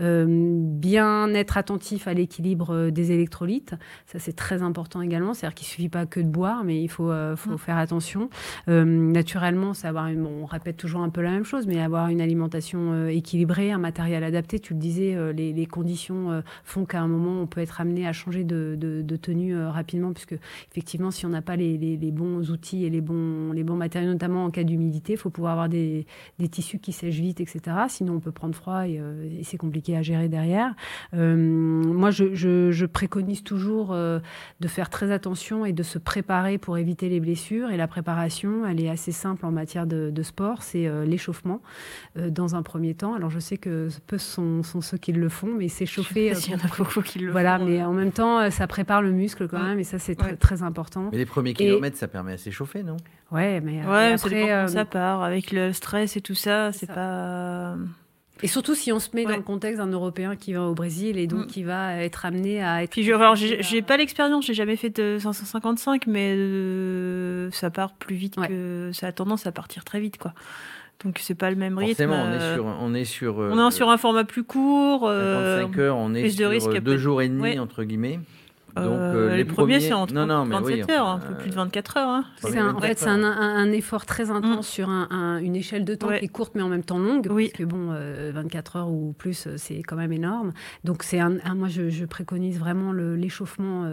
Euh, 0.00 0.26
bien 0.28 1.32
être 1.34 1.56
attentif 1.56 2.06
à 2.08 2.14
l'équilibre 2.14 2.90
des 2.90 3.12
électrolytes. 3.12 3.74
Ça, 4.06 4.18
c'est 4.18 4.34
très 4.36 4.62
important 4.62 5.00
également. 5.00 5.32
C'est-à-dire 5.34 5.54
qu'il 5.54 5.66
suffit 5.66 5.88
pas 5.88 6.06
que 6.06 6.20
de 6.20 6.28
boire, 6.28 6.64
mais 6.64 6.80
il 6.82 6.88
faut, 6.88 7.10
euh, 7.10 7.34
faut 7.36 7.52
Mm. 7.52 7.58
faire 7.58 7.76
attention. 7.78 8.28
Naturellement, 8.66 9.74
c'est 9.74 9.88
avoir 9.88 10.06
une- 10.08 10.22
bon, 10.22 10.42
on 10.42 10.46
répète 10.46 10.75
toujours 10.76 11.00
un 11.00 11.08
peu 11.08 11.20
la 11.22 11.30
même 11.30 11.44
chose, 11.44 11.66
mais 11.66 11.80
avoir 11.80 12.08
une 12.08 12.20
alimentation 12.20 12.92
euh, 12.92 13.08
équilibrée, 13.08 13.72
un 13.72 13.78
matériel 13.78 14.22
adapté. 14.22 14.58
Tu 14.58 14.74
le 14.74 14.78
disais, 14.78 15.14
euh, 15.14 15.32
les, 15.32 15.66
conditions 15.66 16.30
euh, 16.30 16.40
font 16.64 16.84
qu'à 16.84 17.00
un 17.00 17.08
moment, 17.08 17.42
on 17.42 17.46
peut 17.46 17.60
être 17.60 17.80
amené 17.80 18.06
à 18.06 18.12
changer 18.12 18.44
de, 18.44 18.76
tenue 19.20 19.58
rapidement, 19.58 20.12
puisque 20.12 20.36
effectivement, 20.70 21.10
si 21.10 21.26
on 21.26 21.30
n'a 21.30 21.42
pas 21.42 21.56
les, 21.56 21.96
bons 22.12 22.50
outils 22.50 22.84
et 22.84 22.90
les 22.90 23.00
bons, 23.00 23.52
les 23.52 23.64
bons 23.64 23.76
matériaux, 23.76 24.12
notamment 24.12 24.44
en 24.44 24.50
cas 24.50 24.62
d'humidité, 24.62 25.14
il 25.14 25.18
faut 25.18 25.30
pouvoir 25.30 25.52
avoir 25.52 25.68
des, 25.68 26.06
tissus 26.50 26.78
qui 26.78 26.92
sèchent 26.92 27.18
vite, 27.18 27.40
etc. 27.40 27.60
Sinon, 27.88 28.14
on 28.14 28.20
peut 28.20 28.32
prendre 28.32 28.54
froid 28.54 28.86
et, 28.86 29.00
c'est 29.42 29.56
compliqué 29.56 29.96
à 29.96 30.02
gérer 30.02 30.28
derrière. 30.28 30.74
Moi, 31.12 32.10
je, 32.10 32.86
préconise 32.86 33.42
toujours 33.42 33.94
de 33.94 34.68
faire 34.68 34.90
très 34.90 35.10
attention 35.10 35.64
et 35.64 35.72
de 35.72 35.82
se 35.82 35.98
préparer 35.98 36.58
pour 36.58 36.78
éviter 36.78 37.08
les 37.08 37.20
blessures. 37.20 37.70
Et 37.70 37.76
la 37.76 37.88
préparation, 37.88 38.66
elle 38.66 38.80
est 38.80 38.90
assez 38.90 39.12
simple 39.12 39.46
en 39.46 39.50
matière 39.50 39.86
de 39.86 40.22
sport, 40.22 40.62
c'est 40.66 40.86
euh, 40.86 41.04
l'échauffement 41.04 41.60
euh, 42.18 42.30
dans 42.30 42.54
un 42.54 42.62
premier 42.62 42.94
temps. 42.94 43.14
Alors, 43.14 43.30
je 43.30 43.38
sais 43.38 43.56
que 43.56 43.88
peu 44.06 44.18
sont, 44.18 44.62
sont 44.62 44.80
ceux 44.80 44.98
qui 44.98 45.12
le 45.12 45.28
font, 45.28 45.48
mais 45.56 45.68
s'échauffer. 45.68 46.32
Il 46.46 46.50
y 46.52 46.54
en 46.54 46.58
a 46.58 46.76
beaucoup 46.76 47.00
qui 47.02 47.18
le 47.20 47.30
Voilà, 47.32 47.58
font, 47.58 47.64
mais 47.64 47.80
euh. 47.80 47.86
en 47.86 47.92
même 47.92 48.12
temps, 48.12 48.40
euh, 48.40 48.50
ça 48.50 48.66
prépare 48.66 49.02
le 49.02 49.12
muscle 49.12 49.48
quand 49.48 49.62
même, 49.62 49.78
et 49.78 49.84
ça, 49.84 49.98
c'est 49.98 50.14
très, 50.14 50.30
Ouais. 50.32 50.36
très 50.36 50.62
important. 50.62 51.08
Mais 51.12 51.18
les 51.18 51.26
premiers 51.26 51.54
kilomètres, 51.54 51.96
ça 51.96 52.08
permet 52.08 52.32
à 52.32 52.38
s'échauffer, 52.38 52.82
non? 52.82 52.96
Ouais, 53.30 53.60
mais 53.60 53.82
euh, 53.84 53.90
Ouais, 53.90 54.16
ça 54.18 54.26
après, 54.26 54.52
euh, 54.52 54.64
comment 54.66 54.68
ça 54.68 54.84
part. 54.84 55.22
Avec 55.22 55.52
le 55.52 55.72
stress 55.72 56.16
et 56.16 56.20
tout 56.20 56.34
ça, 56.34 56.72
C'est 56.72 56.86
ça. 56.86 56.94
pas. 56.94 57.76
Et 58.42 58.48
surtout 58.48 58.74
si 58.74 58.92
on 58.92 58.98
se 59.00 59.08
met 59.14 59.24
Ouais. 59.24 59.32
dans 59.32 59.36
le 59.38 59.42
contexte 59.42 59.78
d'un 59.78 59.86
Européen 59.90 60.36
qui 60.36 60.52
va 60.52 60.62
au 60.62 60.74
Brésil 60.74 61.16
et 61.18 61.26
donc 61.26 61.44
Mm. 61.44 61.46
qui 61.46 61.62
va 61.62 61.94
être 62.02 62.26
amené 62.26 62.62
à 62.62 62.82
être. 62.82 62.90
Puis 62.90 63.02
je, 63.02 63.12
alors, 63.12 63.34
j'ai 63.36 63.62
j'ai 63.62 63.82
pas 63.82 63.96
l'expérience, 63.96 64.44
j'ai 64.46 64.54
jamais 64.54 64.76
fait 64.76 64.90
de 64.90 65.18
555, 65.20 66.06
mais 66.06 66.34
euh, 66.36 67.50
ça 67.52 67.70
part 67.70 67.92
plus 67.94 68.16
vite 68.16 68.36
Ouais. 68.36 68.48
que 68.48 68.90
ça 68.92 69.06
a 69.08 69.12
tendance 69.12 69.46
à 69.46 69.52
partir 69.52 69.84
très 69.84 70.00
vite, 70.00 70.18
quoi. 70.18 70.32
Donc 71.04 71.18
c'est 71.20 71.34
pas 71.34 71.50
le 71.50 71.56
même 71.56 71.76
rythme. 71.76 71.90
Forcément, 72.08 72.24
on 72.24 72.32
est 72.32 72.40
euh, 72.40 72.54
sur, 72.54 72.64
on 72.80 72.94
est 72.94 73.04
sur, 73.04 73.40
euh, 73.40 73.50
on 73.52 73.68
est 73.68 73.70
sur 73.70 73.90
un 73.90 73.98
format 73.98 74.24
plus 74.24 74.44
court. 74.44 75.04
euh, 75.06 75.60
55 75.60 75.78
heures, 75.80 75.96
on 75.96 76.14
est 76.14 76.20
plus 76.22 76.36
de 76.36 76.42
sur 76.42 76.50
risque 76.50 76.78
deux 76.80 76.96
jours 76.96 77.20
et 77.22 77.28
demi 77.28 77.42
Ouais. 77.42 77.58
entre 77.58 77.84
guillemets. 77.84 78.18
Euh, 78.78 79.36
les, 79.36 79.44
premiers, 79.44 79.80
c'est 79.80 79.92
entre 79.92 80.12
non, 80.12 80.26
non, 80.26 80.44
27 80.44 80.90
heures, 80.90 81.08
un 81.08 81.18
peu 81.18 81.34
plus 81.34 81.50
de 81.50 81.54
24 81.54 81.96
heures. 81.96 82.08
Hein. 82.08 82.24
en 82.44 82.80
fait, 82.80 82.98
c'est 82.98 83.08
un, 83.08 83.72
effort 83.72 84.06
très 84.06 84.30
intense 84.30 84.68
mm. 84.68 84.70
sur 84.70 84.88
une 84.88 85.56
échelle 85.56 85.84
de 85.84 85.94
temps 85.94 86.08
qui 86.08 86.24
est 86.24 86.28
courte 86.28 86.54
mais 86.54 86.62
en 86.62 86.68
même 86.68 86.84
temps 86.84 86.98
longue. 86.98 87.26
Oui. 87.30 87.48
Parce 87.48 87.58
que 87.58 87.64
bon, 87.64 87.94
24 88.32 88.76
heures 88.76 88.90
ou 88.90 89.14
plus, 89.16 89.48
c'est 89.56 89.82
quand 89.82 89.96
même 89.96 90.12
énorme. 90.12 90.52
Donc, 90.84 91.02
c'est 91.02 91.20
un, 91.20 91.38
moi, 91.54 91.68
je, 91.68 92.04
préconise 92.04 92.58
vraiment 92.58 92.92
l'échauffement 92.92 93.90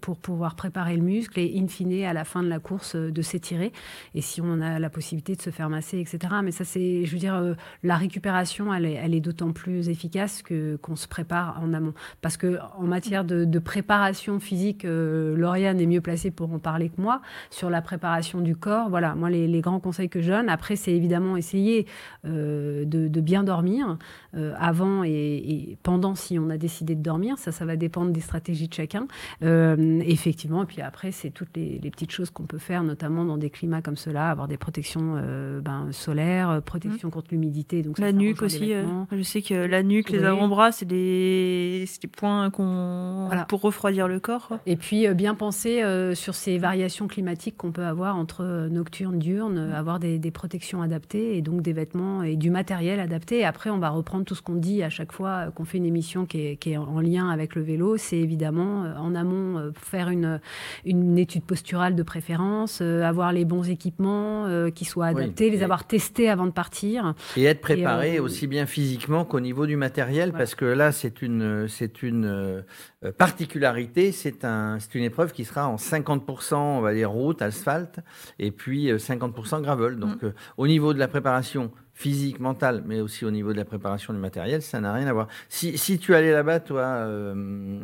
pour 0.00 0.18
pouvoir 0.18 0.54
préparer 0.54 0.96
le 0.96 1.02
muscle 1.02 1.38
et, 1.38 1.58
in 1.58 1.66
fine, 1.68 2.04
à 2.04 2.12
la 2.12 2.24
fin 2.24 2.42
de 2.42 2.48
la 2.48 2.58
course, 2.58 2.96
de 2.96 3.22
s'étirer. 3.22 3.72
Et 4.14 4.20
si 4.20 4.40
on 4.40 4.60
a 4.60 4.78
la 4.78 4.90
possibilité 4.90 5.34
de 5.34 5.42
se 5.42 5.50
faire 5.50 5.68
masser, 5.68 5.98
etc. 5.98 6.34
Mais 6.42 6.52
ça, 6.52 6.64
c'est, 6.64 7.04
je 7.04 7.12
veux 7.12 7.18
dire, 7.18 7.54
la 7.82 7.96
récupération, 7.96 8.72
elle 8.72 8.86
est, 8.86 8.94
elle 8.94 9.14
est 9.14 9.20
d'autant 9.20 9.52
plus 9.52 9.88
efficace 9.88 10.42
que 10.42 10.76
qu'on 10.76 10.96
se 10.96 11.08
prépare 11.08 11.60
en 11.62 11.72
amont. 11.72 11.94
Parce 12.20 12.36
que 12.36 12.58
en 12.76 12.84
matière 12.86 13.24
de 13.24 13.58
préparation 13.58 14.25
physique, 14.40 14.84
euh, 14.84 15.36
Lauriane 15.36 15.80
est 15.80 15.86
mieux 15.86 16.00
placée 16.00 16.30
pour 16.30 16.52
en 16.52 16.58
parler 16.58 16.88
que 16.88 17.00
moi. 17.00 17.20
Sur 17.50 17.70
la 17.70 17.80
préparation 17.82 18.40
du 18.40 18.56
corps, 18.56 18.90
voilà, 18.90 19.14
moi, 19.14 19.30
les, 19.30 19.60
grands 19.60 19.80
conseils 19.80 20.08
que 20.08 20.20
je 20.20 20.30
donne, 20.30 20.48
après, 20.48 20.76
c'est 20.76 20.92
évidemment 20.92 21.36
essayer 21.36 21.86
euh, 22.26 22.84
de, 22.84 23.20
bien 23.20 23.42
dormir 23.42 23.98
euh, 24.36 24.54
avant 24.58 25.02
et, 25.04 25.78
pendant 25.82 26.14
si 26.14 26.38
on 26.38 26.50
a 26.50 26.58
décidé 26.58 26.94
de 26.94 27.02
dormir. 27.02 27.38
Ça, 27.38 27.52
ça 27.52 27.64
va 27.64 27.76
dépendre 27.76 28.12
des 28.12 28.20
stratégies 28.20 28.68
de 28.68 28.74
chacun. 28.74 29.06
effectivement, 29.40 30.62
et 30.62 30.66
puis 30.66 30.82
après, 30.82 31.12
c'est 31.12 31.30
toutes 31.30 31.56
les, 31.56 31.78
petites 31.90 32.10
choses 32.10 32.30
qu'on 32.30 32.46
peut 32.46 32.58
faire, 32.58 32.82
notamment 32.82 33.24
dans 33.24 33.38
des 33.38 33.50
climats 33.50 33.80
comme 33.80 33.96
cela, 33.96 34.30
avoir 34.30 34.48
des 34.48 34.58
protections 34.58 35.22
ben, 35.62 35.88
solaires, 35.92 36.60
protection 36.62 37.08
mmh. 37.08 37.10
contre 37.10 37.28
l'humidité. 37.30 37.82
Donc 37.82 37.98
la 37.98 38.12
nuque 38.12 38.42
aussi. 38.42 38.72
je 39.12 39.22
sais 39.22 39.40
que 39.40 39.54
la 39.54 39.82
nuque, 39.82 40.10
les 40.10 40.24
avant-bras, 40.24 40.72
c'est 40.72 40.84
des, 40.84 41.86
des, 42.02 42.08
points 42.08 42.50
qu'on 42.50 43.28
pour 43.48 43.60
refroidir 43.60 44.05
le 44.08 44.20
corps. 44.20 44.58
Et 44.66 44.76
puis 44.76 45.06
euh, 45.06 45.14
bien 45.14 45.34
penser 45.34 45.82
euh, 45.82 46.14
sur 46.14 46.34
ces 46.34 46.58
variations 46.58 47.08
climatiques 47.08 47.56
qu'on 47.56 47.72
peut 47.72 47.84
avoir 47.84 48.16
entre 48.16 48.42
euh, 48.42 48.68
nocturne, 48.68 49.18
diurne, 49.18 49.72
avoir 49.72 49.98
des, 49.98 50.18
protections 50.30 50.82
adaptées 50.82 51.36
et 51.36 51.42
donc 51.42 51.62
des 51.62 51.72
vêtements 51.72 52.22
et 52.22 52.36
du 52.36 52.50
matériel 52.50 53.00
adapté. 53.00 53.38
Et 53.38 53.44
après, 53.44 53.70
on 53.70 53.78
va 53.78 53.90
reprendre 53.90 54.24
tout 54.24 54.34
ce 54.34 54.42
qu'on 54.42 54.56
dit 54.56 54.82
à 54.82 54.90
chaque 54.90 55.12
fois 55.12 55.50
qu'on 55.54 55.64
fait 55.64 55.78
une 55.78 55.86
émission 55.86 56.26
qui 56.26 56.58
est, 56.60 56.76
en 56.76 57.00
lien 57.00 57.30
avec 57.30 57.54
le 57.54 57.62
vélo. 57.62 57.96
C'est 57.96 58.18
évidemment 58.18 58.82
en 58.98 59.14
amont 59.14 59.72
faire 59.74 60.10
une, 60.10 60.40
une 60.84 61.16
étude 61.16 61.44
posturale 61.44 61.94
de 61.94 62.02
préférence, 62.02 62.80
avoir 62.80 63.32
les 63.32 63.44
bons 63.44 63.70
équipements 63.70 64.46
qui 64.74 64.84
soient 64.84 65.06
adaptés, 65.06 65.48
les 65.48 65.62
avoir 65.62 65.86
testés 65.86 66.28
avant 66.28 66.46
de 66.46 66.50
partir. 66.50 67.14
Et 67.36 67.44
être 67.44 67.60
préparé 67.60 68.18
aussi 68.18 68.46
bien 68.46 68.66
physiquement 68.66 69.24
qu'au 69.24 69.40
niveau 69.40 69.66
du 69.66 69.76
matériel, 69.76 70.32
parce 70.32 70.54
que 70.54 70.64
là, 70.64 70.92
c'est 70.92 71.22
une, 71.22 71.68
c'est 71.68 72.02
une 72.02 72.64
particularité 73.10 74.12
c'est 74.12 74.44
un, 74.44 74.78
une 74.94 75.04
épreuve 75.04 75.32
qui 75.32 75.44
sera 75.44 75.68
en 75.68 75.76
50%, 75.76 76.54
on 76.54 76.80
va 76.80 76.94
dire, 76.94 77.10
route, 77.10 77.42
asphalte, 77.42 78.00
et 78.38 78.50
puis 78.50 78.90
50% 78.92 79.56
euh, 79.56 79.60
gravel. 79.60 79.96
Donc, 79.96 80.22
mm. 80.22 80.26
euh, 80.26 80.34
au 80.56 80.66
niveau 80.66 80.94
de 80.94 80.98
la 80.98 81.08
préparation 81.08 81.70
physique, 81.94 82.40
mentale, 82.40 82.82
mais 82.84 83.00
aussi 83.00 83.24
au 83.24 83.30
niveau 83.30 83.52
de 83.52 83.56
la 83.56 83.64
préparation 83.64 84.12
du 84.12 84.18
matériel, 84.18 84.60
ça 84.60 84.80
n'a 84.80 84.92
rien 84.92 85.06
à 85.06 85.12
voir. 85.12 85.28
Si, 85.48 85.78
si 85.78 85.98
tu 85.98 86.14
allais 86.14 86.32
là-bas, 86.32 86.60
toi, 86.60 86.82
euh, 86.82 87.80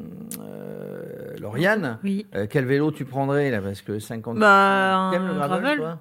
Lauriane, 1.40 1.98
quel 2.50 2.66
vélo 2.66 2.90
tu 2.90 3.06
prendrais 3.06 3.50
là? 3.50 3.62
Parce 3.62 3.80
que 3.80 3.98
50. 3.98 4.38
Bah, 4.38 4.96
un 4.96 5.34
gravel, 5.34 5.78
toi 5.78 5.98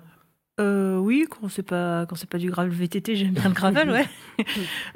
euh, 0.59 0.97
oui, 0.97 1.25
quand 1.29 1.47
c'est 1.49 1.63
pas 1.63 2.05
quand 2.05 2.15
c'est 2.15 2.29
pas 2.29 2.37
du 2.37 2.51
gravel 2.51 2.71
VTT, 2.71 3.15
j'aime 3.15 3.31
bien 3.31 3.47
le 3.47 3.53
gravel, 3.53 3.89
ouais. 3.89 4.07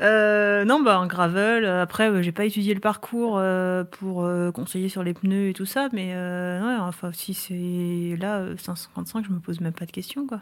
euh, 0.01 0.65
non, 0.65 0.81
bah 0.81 0.97
un 0.97 1.07
gravel. 1.07 1.65
Après, 1.65 2.09
euh, 2.09 2.21
j'ai 2.21 2.31
pas 2.31 2.45
étudié 2.45 2.73
le 2.73 2.79
parcours 2.79 3.37
euh, 3.37 3.83
pour 3.83 4.27
conseiller 4.53 4.89
sur 4.89 5.03
les 5.03 5.13
pneus 5.13 5.49
et 5.49 5.53
tout 5.53 5.65
ça, 5.65 5.89
mais 5.93 6.13
ouais, 6.13 6.75
enfin 6.79 7.11
si 7.13 7.33
c'est 7.33 8.17
là 8.19 8.45
555, 8.57 9.25
je 9.25 9.31
me 9.31 9.39
pose 9.39 9.61
même 9.61 9.73
pas 9.73 9.85
de 9.85 9.91
questions, 9.91 10.27
quoi. 10.27 10.41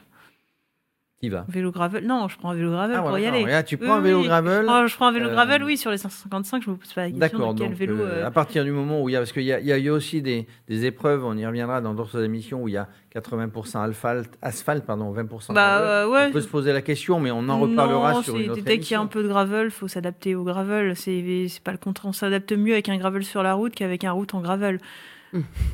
Vélo 1.30 1.72
gravel 1.72 2.06
Non, 2.06 2.28
je 2.28 2.38
prends 2.38 2.52
un 2.52 2.56
vélo 2.56 2.72
gravel 2.72 2.98
ah, 3.00 3.04
pour 3.04 3.18
y 3.18 3.26
aller. 3.26 3.64
tu 3.66 3.78
prends 3.78 3.96
un 3.96 4.02
vélo 4.02 4.24
gravel 4.24 4.66
Je 4.66 4.96
prends 4.96 5.08
un 5.08 5.12
vélo 5.12 5.30
gravel, 5.30 5.62
euh, 5.62 5.66
oui, 5.66 5.78
sur 5.78 5.92
les 5.92 5.98
555, 5.98 6.64
je 6.64 6.70
me 6.70 6.76
pose 6.76 6.94
pas 6.94 7.02
la 7.02 7.08
question 7.08 7.20
D'accord, 7.20 7.54
donc 7.54 7.74
vélo, 7.74 7.96
euh, 7.96 8.22
euh, 8.22 8.28
à 8.28 8.32
partir 8.32 8.64
du 8.64 8.72
moment 8.72 9.02
où 9.02 9.10
il 9.10 9.14
y 9.14 9.16
a, 9.16 9.20
parce 9.20 9.32
qu'il 9.32 9.44
y, 9.44 9.48
y, 9.48 9.90
a 9.90 9.94
aussi 9.94 10.22
des, 10.22 10.48
des, 10.68 10.86
épreuves, 10.86 11.24
on 11.26 11.38
y 11.38 11.46
reviendra 11.46 11.82
dans 11.82 11.94
d'autres 11.94 12.24
émissions, 12.24 12.64
où 12.64 12.68
il 12.68 12.74
y 12.74 12.78
a 12.78 12.88
80% 13.16 13.90
asphalte, 13.90 14.38
asphalte 14.42 14.86
pardon, 14.86 15.14
20% 15.14 15.54
bah, 15.54 15.54
gravel. 15.54 16.10
Ouais. 16.10 16.26
On 16.30 16.32
peut 16.32 16.42
se 16.42 16.48
poser 16.48 16.74
la 16.74 16.82
question, 16.82 17.20
mais 17.20 17.32
on 17.32 17.48
en 17.50 17.60
reparlera 17.60 18.22
sur 18.24 18.38
une 18.38 18.52
autre 18.52 18.64
Dès 18.64 18.80
qu'il 18.80 18.94
y 18.94 18.96
a 18.96 19.02
un 19.02 19.08
peu 19.08 19.24
de 19.24 19.28
gravel, 19.28 19.66
il 19.66 19.72
faut 19.72 19.88
s'adapter 19.88 20.36
au 20.36 20.44
gravel. 20.44 20.96
C'est 20.96 21.62
pas 21.64 21.72
le 21.72 21.78
contraire, 21.78 22.10
on 22.10 22.14
s'adapte 22.14 22.52
mieux 22.54 22.74
avec 22.74 22.90
un 22.90 22.98
gravel 22.98 23.24
sur 23.24 23.44
la 23.44 23.54
route 23.54 23.74
qu'avec 23.74 24.04
un 24.04 24.12
route 24.12 24.34
en 24.34 24.42
gravel. 24.42 24.80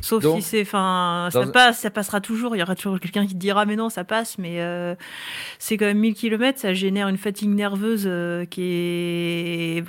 Sauf 0.02 0.26
si 0.36 0.42
c'est, 0.42 0.62
enfin, 0.62 1.30
ça 1.32 1.46
passe, 1.48 1.80
ça 1.80 1.92
passera 1.92 2.22
toujours. 2.22 2.56
Il 2.56 2.60
y 2.60 2.64
aura 2.64 2.76
toujours 2.76 3.00
quelqu'un 3.00 3.26
qui 3.26 3.34
te 3.34 3.40
dira, 3.40 3.66
mais 3.66 3.76
non, 3.76 3.90
ça 3.90 4.04
passe. 4.04 4.38
Mais 4.38 4.62
euh, 4.62 4.96
c'est 5.58 5.78
quand 5.78 5.86
même 5.86 6.00
1000 6.00 6.14
km, 6.14 6.60
ça 6.60 6.74
génère 6.74 7.08
une 7.08 7.18
fatigue 7.18 7.50
nerveuse 7.50 8.06
euh, 8.06 8.46
qui 8.46 8.62
est 8.64 9.84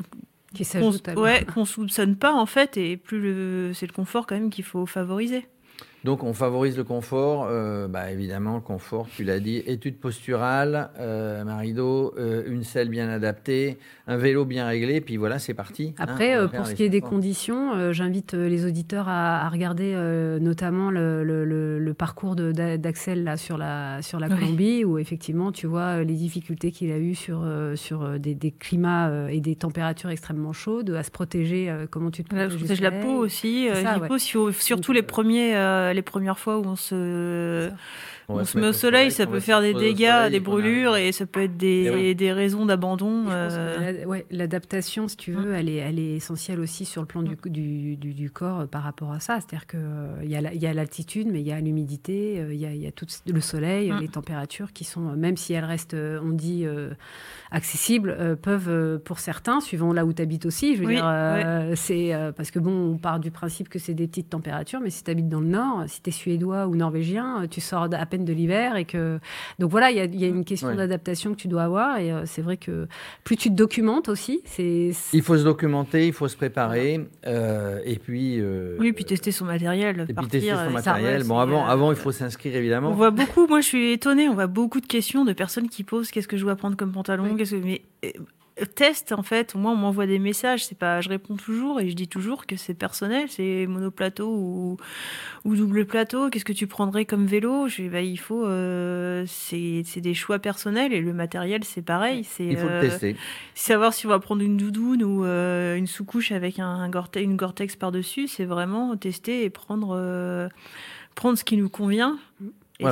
qui 0.55 0.65
s'ajoute 0.65 1.09
ouais, 1.17 1.45
qu'on 1.45 1.65
soupçonne 1.65 2.17
pas 2.17 2.33
en 2.33 2.47
fait, 2.47 2.77
et 2.77 2.97
plus 2.97 3.21
le, 3.21 3.71
c'est 3.73 3.87
le 3.87 3.93
confort 3.93 4.27
quand 4.27 4.35
même 4.35 4.51
qu'il 4.51 4.65
faut 4.65 4.85
favoriser. 4.85 5.47
Donc 6.03 6.25
on 6.25 6.33
favorise 6.33 6.79
le 6.79 6.85
confort, 6.85 7.47
euh, 7.51 7.87
bah, 7.87 8.11
évidemment 8.11 8.55
le 8.55 8.61
confort, 8.63 9.07
tu 9.15 9.23
l'as 9.23 9.39
dit, 9.39 9.59
étude 9.67 9.99
posturale, 9.99 10.91
euh, 10.99 11.45
Marido, 11.45 12.15
euh, 12.19 12.43
une 12.47 12.65
selle 12.65 12.89
bien 12.89 13.11
adaptée, 13.11 13.77
un 14.07 14.17
vélo 14.17 14.47
bien 14.47 14.67
réglé, 14.67 15.03
puis 15.03 15.19
voilà, 15.19 15.39
c'est 15.39 15.53
parti. 15.53 15.93
Hein, 15.99 16.05
Après, 16.05 16.37
euh, 16.37 16.49
pour 16.49 16.67
ce 16.67 16.75
qui 16.75 16.85
est 16.85 16.89
des 16.89 17.03
conditions, 17.03 17.93
j'invite 17.93 18.33
les 18.33 18.65
auditeurs 18.65 19.09
à, 19.09 19.49
regarder 19.51 19.95
notamment 20.41 20.91
le, 20.91 21.95
parcours 21.99 22.35
d'Axel 22.35 23.25
là 23.25 23.37
sur 23.37 23.59
la 23.59 24.01
sur 24.01 24.19
la 24.21 24.29
Colombie, 24.29 24.85
où 24.85 24.97
effectivement 24.97 25.53
tu 25.53 25.67
vois 25.67 26.03
les 26.03 26.15
difficultés 26.15 26.71
qu'il 26.71 26.93
a 26.93 26.99
eues 26.99 27.15
sur 27.15 27.47
sur 27.75 28.19
des, 28.19 28.55
climats 28.59 29.29
et 29.31 29.41
des 29.41 29.57
températures 29.57 30.09
extrêmement 30.09 30.55
chaudes, 30.55 30.91
à 30.91 31.03
se 31.03 31.11
protéger. 31.11 31.71
comment 31.91 32.11
tu 32.11 32.25
te 32.25 32.35
protèges 32.35 32.81
la 32.81 32.91
peau 32.91 33.19
aussi, 33.19 33.69
surtout 34.53 34.93
les 34.93 35.03
premiers 35.03 35.55
les 35.93 36.03
premières 36.03 36.39
fois 36.39 36.59
où 36.59 36.65
on 36.65 36.77
se, 36.77 37.71
on, 38.31 38.45
se 38.45 38.59
met 38.59 38.69
au 38.69 38.73
soleil, 38.73 39.11
ça 39.11 39.27
peut 39.27 39.41
faire 39.41 39.61
des 39.61 39.75
dégâts, 39.75 40.31
des 40.31 40.41
brûlures, 40.41 40.97
et 40.97 41.13
ça 41.13 41.27
peut 41.27 41.43
être 41.43 41.57
des, 41.57 42.15
des 42.15 42.33
raisons 42.33 42.67
d'abandon. 42.67 43.27
Euh. 43.29 44.05
Ouais, 44.05 44.27
l'adaptation, 44.31 45.09
si 45.09 45.17
tu 45.17 45.33
veux, 45.33 45.55
elle 45.55 45.69
est, 45.69 45.77
elle 45.77 45.99
est 45.99 46.17
essentielle 46.17 46.61
aussi 46.61 46.85
sur 46.85 47.03
le 47.03 47.07
plan 47.07 47.23
du, 47.23 47.37
du, 47.47 47.97
du, 47.97 48.31
corps 48.31 48.61
euh, 48.61 48.67
par 48.67 48.83
rapport 48.83 49.13
à 49.13 49.21
ça. 49.21 49.39
C'est-à-dire 49.41 49.67
qu'il 49.67 49.81
euh, 49.81 50.55
y 50.55 50.67
a 50.67 50.73
l'altitude, 50.73 51.29
mais 51.31 51.41
il 51.41 51.47
y 51.47 51.53
a 51.53 51.61
l'humidité, 51.61 52.45
il 52.51 52.59
y 52.59 52.67
a, 52.67 52.75
y 52.75 52.87
a 52.87 52.93
tout 52.93 53.07
le 53.27 53.41
soleil, 53.41 53.91
mm. 53.91 53.99
les 54.01 54.09
températures 54.09 54.73
qui 54.73 54.85
sont, 54.85 55.01
même 55.01 55.37
si 55.37 55.53
elles 55.53 55.65
restent, 55.65 55.95
on 55.95 56.31
dit, 56.31 56.67
accessibles, 57.51 58.37
peuvent, 58.41 58.99
pour 59.01 59.19
certains, 59.19 59.61
suivant 59.61 59.93
là 59.93 60.05
où 60.05 60.13
tu 60.13 60.23
habites 60.23 60.47
aussi, 60.47 60.77
je 60.77 60.83
veux 60.83 60.93
dire, 60.93 61.77
c'est 61.77 62.13
parce 62.37 62.51
que 62.51 62.59
bon, 62.59 62.93
on 62.93 62.99
part 62.99 63.21
du 63.21 63.31
principe 63.31 63.69
que 63.69 63.79
c'est 63.79 63.95
des 63.95 64.07
petites 64.07 64.31
températures, 64.31 64.81
mais 64.81 64.91
si 64.91 65.05
tu 65.05 65.11
habites 65.11 65.29
dans 65.29 65.41
le 65.41 65.47
nord, 65.47 65.85
si 65.87 66.03
tu 66.03 66.11
es 66.11 66.13
suédois 66.13 66.67
ou 66.67 66.77
norvégien, 66.77 67.47
tu 67.51 67.61
sors 67.61 67.89
à 67.93 68.07
peine 68.07 68.20
de 68.25 68.33
l'hiver 68.33 68.77
et 68.77 68.85
que 68.85 69.19
donc 69.59 69.71
voilà, 69.71 69.91
il 69.91 70.21
y 70.21 70.25
a, 70.25 70.29
une 70.29 70.45
question 70.45 70.75
d'adaptation 70.75 71.33
que 71.33 71.41
tu 71.41 71.49
dois 71.49 71.65
avoir 71.65 71.99
et 71.99 72.13
euh, 72.13 72.23
c'est 72.27 72.43
vrai 72.43 72.57
que 72.57 72.87
plus 73.25 73.37
tu 73.37 73.51
te 73.51 73.55
documentes 73.55 74.09
aussi, 74.09 74.41
c'est 74.45 74.91
il 75.13 75.23
faut 75.23 75.37
se 75.37 75.45
documenter, 75.45 76.07
il 76.07 76.13
faut 76.13 76.29
se 76.29 76.37
préparer 76.37 77.01
euh, 77.27 77.81
et 77.85 77.97
puis 77.97 78.41
euh, 78.41 78.77
oui, 78.79 78.93
puis 78.93 79.05
tester 79.05 79.33
son 79.33 79.45
matériel, 79.45 80.07
et 80.09 80.15
puis 80.15 80.27
tester 80.27 80.55
son 80.55 80.71
matériel. 80.71 81.25
bon, 81.25 81.39
avant, 81.39 81.67
avant, 81.67 81.91
il 81.91 81.97
faut 81.97 82.13
s'inscrire 82.13 82.55
évidemment. 82.57 82.91
On 82.91 82.95
voit 82.95 83.11
beaucoup. 83.11 83.47
Moi, 83.47 83.61
je 83.61 83.67
suis 83.67 83.93
étonnée. 83.93 84.29
On 84.29 84.35
voit 84.35 84.47
beaucoup 84.47 84.81
de 84.81 84.87
questions 84.87 85.25
de 85.25 85.33
personnes 85.33 85.69
qui 85.69 85.85
posent 85.85 86.11
qu'est-ce 86.11 86.29
que 86.29 86.37
je 86.37 86.45
dois 86.45 86.57
prendre 86.57 86.77
comme 86.77 86.93
pantalon, 86.93 87.37
qu'est-ce 87.37 87.55
que 87.55 87.65
mais 87.65 87.83
test 88.67 89.13
en 89.13 89.23
fait. 89.23 89.55
Moi, 89.55 89.73
on 89.73 89.77
m'envoie 89.77 90.07
des 90.07 90.19
messages. 90.19 90.67
C'est 90.67 90.79
pas, 90.79 91.01
je 91.01 91.09
réponds 91.09 91.37
toujours 91.37 91.81
et 91.81 91.89
je 91.89 91.95
dis 91.95 92.09
toujours 92.09 92.47
que 92.47 92.57
c'est 92.57 92.75
personnel. 92.75 93.27
C'est 93.29 93.67
monoplateau 93.67 94.29
ou, 94.29 94.77
ou 95.45 95.57
double 95.57 95.87
plateau. 95.87 96.31
Qu'est-ce 96.31 96.45
que 96.45 96.53
tu 96.53 96.67
prendrais 96.67 97.05
comme 97.05 97.27
vélo? 97.27 97.69
Je, 97.69 97.89
bah, 97.89 98.01
Il 98.01 98.19
faut, 98.19 98.45
euh, 98.45 99.25
c'est 99.27 100.01
des 100.01 100.15
choix 100.15 100.39
personnels 100.39 100.93
et 100.93 101.01
le 101.01 101.13
matériel, 101.13 101.65
c'est 101.65 101.83
pareil. 101.83 102.25
C'est 102.25 102.47
il 102.47 102.57
faut 102.57 102.69
le 102.69 102.75
euh, 102.75 102.81
tester. 102.81 103.17
Savoir 103.55 103.93
si 103.93 104.07
on 104.07 104.11
va 104.11 104.19
prendre 104.19 104.43
une 104.43 104.57
doudoune 104.57 105.03
ou 105.03 105.25
euh, 105.25 105.77
une 105.77 105.87
sous-couche 105.87 106.33
avec 106.33 106.59
un, 106.59 106.89
Gore 106.89 107.09
une 107.17 107.37
Gore-Tex 107.37 107.77
par 107.77 107.93
dessus, 107.93 108.29
c'est 108.29 108.45
vraiment 108.45 108.97
tester 108.97 109.45
et 109.45 109.51
prendre 109.51 110.51
prendre 111.15 111.37
ce 111.37 111.45
qui 111.45 111.57
nous 111.57 111.69
convient. 111.69 112.19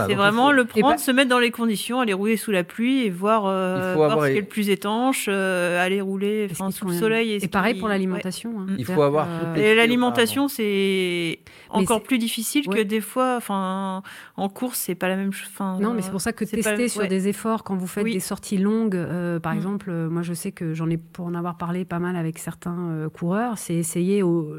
C'est 0.07 0.15
vraiment 0.15 0.53
le 0.53 0.65
prendre, 0.65 0.99
se 0.99 1.11
mettre 1.11 1.31
dans 1.31 1.39
les 1.39 1.51
conditions, 1.51 2.01
aller 2.01 2.13
rouler 2.13 2.37
sous 2.37 2.51
la 2.51 2.65
pluie 2.65 3.05
et 3.05 3.11
voir, 3.11 3.47
euh, 3.47 3.95
voir 3.95 4.23
ce 4.23 4.31
qui 4.31 4.37
est 4.37 4.41
le 4.41 4.47
plus 4.47 4.71
étanche, 4.71 5.27
euh, 5.29 5.85
aller 5.85 6.01
rouler 6.01 6.49
sous 6.71 6.87
le 6.87 6.95
soleil. 6.95 7.33
Et, 7.33 7.49
pareil 7.49 7.79
pour 7.79 7.89
l'alimentation. 7.89 8.61
Hein. 8.61 8.67
Il 8.79 8.85
faut 8.85 9.03
avoir. 9.03 9.27
et 9.57 9.75
l'alimentation, 9.75 10.49
c'est 10.49 11.41
encore 11.71 12.03
plus 12.03 12.19
difficile 12.19 12.67
que 12.67 12.83
des 12.83 13.01
fois. 13.01 13.37
Enfin, 13.37 14.03
en 14.37 14.49
course, 14.49 14.79
c'est 14.79 14.95
pas 14.95 15.09
la 15.09 15.17
même 15.17 15.33
chose. 15.33 15.49
non, 15.81 15.95
mais 15.95 16.03
c'est 16.03 16.11
pour 16.11 16.21
ça 16.21 16.33
que 16.33 16.45
tester 16.45 16.89
sur 16.89 17.07
des 17.07 17.29
efforts 17.29 17.65
quand 17.65 17.77
vous 17.77 17.87
faites 17.87 18.05
des 18.05 18.21
sorties 18.21 18.59
longues, 18.59 18.97
euh, 18.97 19.41
par 19.41 19.55
mm. 19.55 19.57
exemple, 19.57 19.93
moi 19.93 20.23
je 20.23 20.33
sais 20.33 20.53
que 20.53 20.75
j'en 20.75 20.89
ai 20.91 20.97
pour 20.97 21.27
en 21.27 21.35
avoir 21.35 21.57
parlé 21.57 21.85
pas 21.85 21.99
mal 21.99 22.17
avec 22.17 22.39
certains 22.39 23.09
coureurs, 23.13 23.59
c'est 23.59 23.75
essayer 23.75 24.23
au 24.23 24.55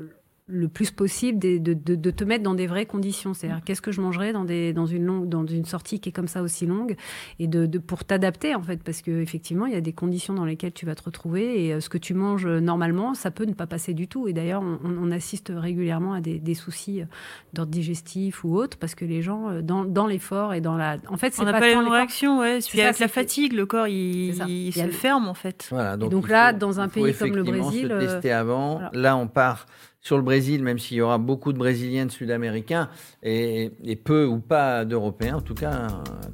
le 0.49 0.67
plus 0.67 0.91
possible 0.91 1.39
de, 1.39 1.57
de, 1.57 1.73
de, 1.73 1.95
de, 1.95 2.11
te 2.11 2.23
mettre 2.23 2.43
dans 2.43 2.55
des 2.55 2.67
vraies 2.67 2.85
conditions. 2.85 3.33
C'est-à-dire, 3.33 3.61
qu'est-ce 3.63 3.81
que 3.81 3.91
je 3.91 4.01
mangerais 4.01 4.33
dans, 4.33 4.43
des, 4.43 4.73
dans, 4.73 4.85
une 4.85 5.05
longue, 5.05 5.29
dans 5.29 5.45
une 5.45 5.65
sortie 5.65 5.99
qui 5.99 6.09
est 6.09 6.11
comme 6.11 6.27
ça 6.27 6.41
aussi 6.41 6.65
longue? 6.65 6.95
Et 7.39 7.47
de, 7.47 7.65
de 7.65 7.77
pour 7.77 8.03
t'adapter, 8.03 8.55
en 8.55 8.61
fait, 8.63 8.81
parce 8.83 9.01
qu'effectivement, 9.01 9.65
il 9.65 9.73
y 9.73 9.77
a 9.77 9.81
des 9.81 9.93
conditions 9.93 10.33
dans 10.33 10.45
lesquelles 10.45 10.73
tu 10.73 10.85
vas 10.85 10.95
te 10.95 11.03
retrouver 11.03 11.65
et 11.65 11.73
euh, 11.73 11.79
ce 11.79 11.89
que 11.89 11.97
tu 11.97 12.13
manges 12.13 12.47
normalement, 12.47 13.13
ça 13.13 13.31
peut 13.31 13.45
ne 13.45 13.53
pas 13.53 13.67
passer 13.67 13.93
du 13.93 14.07
tout. 14.07 14.27
Et 14.27 14.33
d'ailleurs, 14.33 14.61
on, 14.61 14.79
on, 14.83 15.11
assiste 15.11 15.51
régulièrement 15.55 16.13
à 16.13 16.21
des, 16.21 16.39
des 16.39 16.53
soucis 16.53 17.01
d'ordre 17.53 17.71
digestif 17.71 18.43
ou 18.43 18.55
autre 18.55 18.77
parce 18.77 18.95
que 18.95 19.05
les 19.05 19.21
gens, 19.21 19.61
dans, 19.61 19.85
dans 19.85 20.07
l'effort 20.07 20.53
et 20.53 20.61
dans 20.61 20.77
la. 20.77 20.97
En 21.09 21.17
fait, 21.17 21.33
c'est 21.33 21.41
on 21.41 21.45
pas, 21.45 21.59
pas 21.59 21.67
l'effort. 21.67 21.91
réactions, 21.91 22.39
ouais. 22.39 22.61
Ça, 22.61 22.69
avec 22.73 22.99
la 22.99 23.07
c'est 23.07 23.13
fatigue, 23.13 23.53
le 23.53 23.65
corps, 23.65 23.87
il, 23.87 24.35
C'est 24.35 24.49
il 24.49 24.73
se 24.73 24.87
ferme, 24.87 25.27
en 25.27 25.33
fait. 25.33 25.67
Voilà, 25.71 25.97
donc 25.97 26.27
là, 26.29 26.51
faut- 26.51 26.59
dans 26.59 26.79
un 26.79 26.87
pays 26.87 27.13
comme 27.13 27.35
le 27.35 27.43
Brésil, 27.43 27.87
se 27.87 27.93
euh, 27.93 27.99
tester 27.99 28.31
avant. 28.31 28.73
voilà. 28.75 28.91
Là, 28.93 29.17
on 29.17 29.27
part 29.27 29.65
sur 30.09 30.17
le 30.17 30.23
Brésil, 30.23 30.63
même 30.63 30.79
s'il 30.79 30.97
y 30.97 31.01
aura 31.01 31.19
beaucoup 31.19 31.53
de 31.53 31.59
Brésiliens, 31.59 32.07
de 32.07 32.11
Sud-Américains 32.11 32.89
et, 33.21 33.69
et 33.83 33.95
peu 33.95 34.25
ou 34.25 34.39
pas 34.39 34.83
d'Européens, 34.83 35.35
en 35.35 35.41
tout 35.41 35.53
cas, 35.53 35.85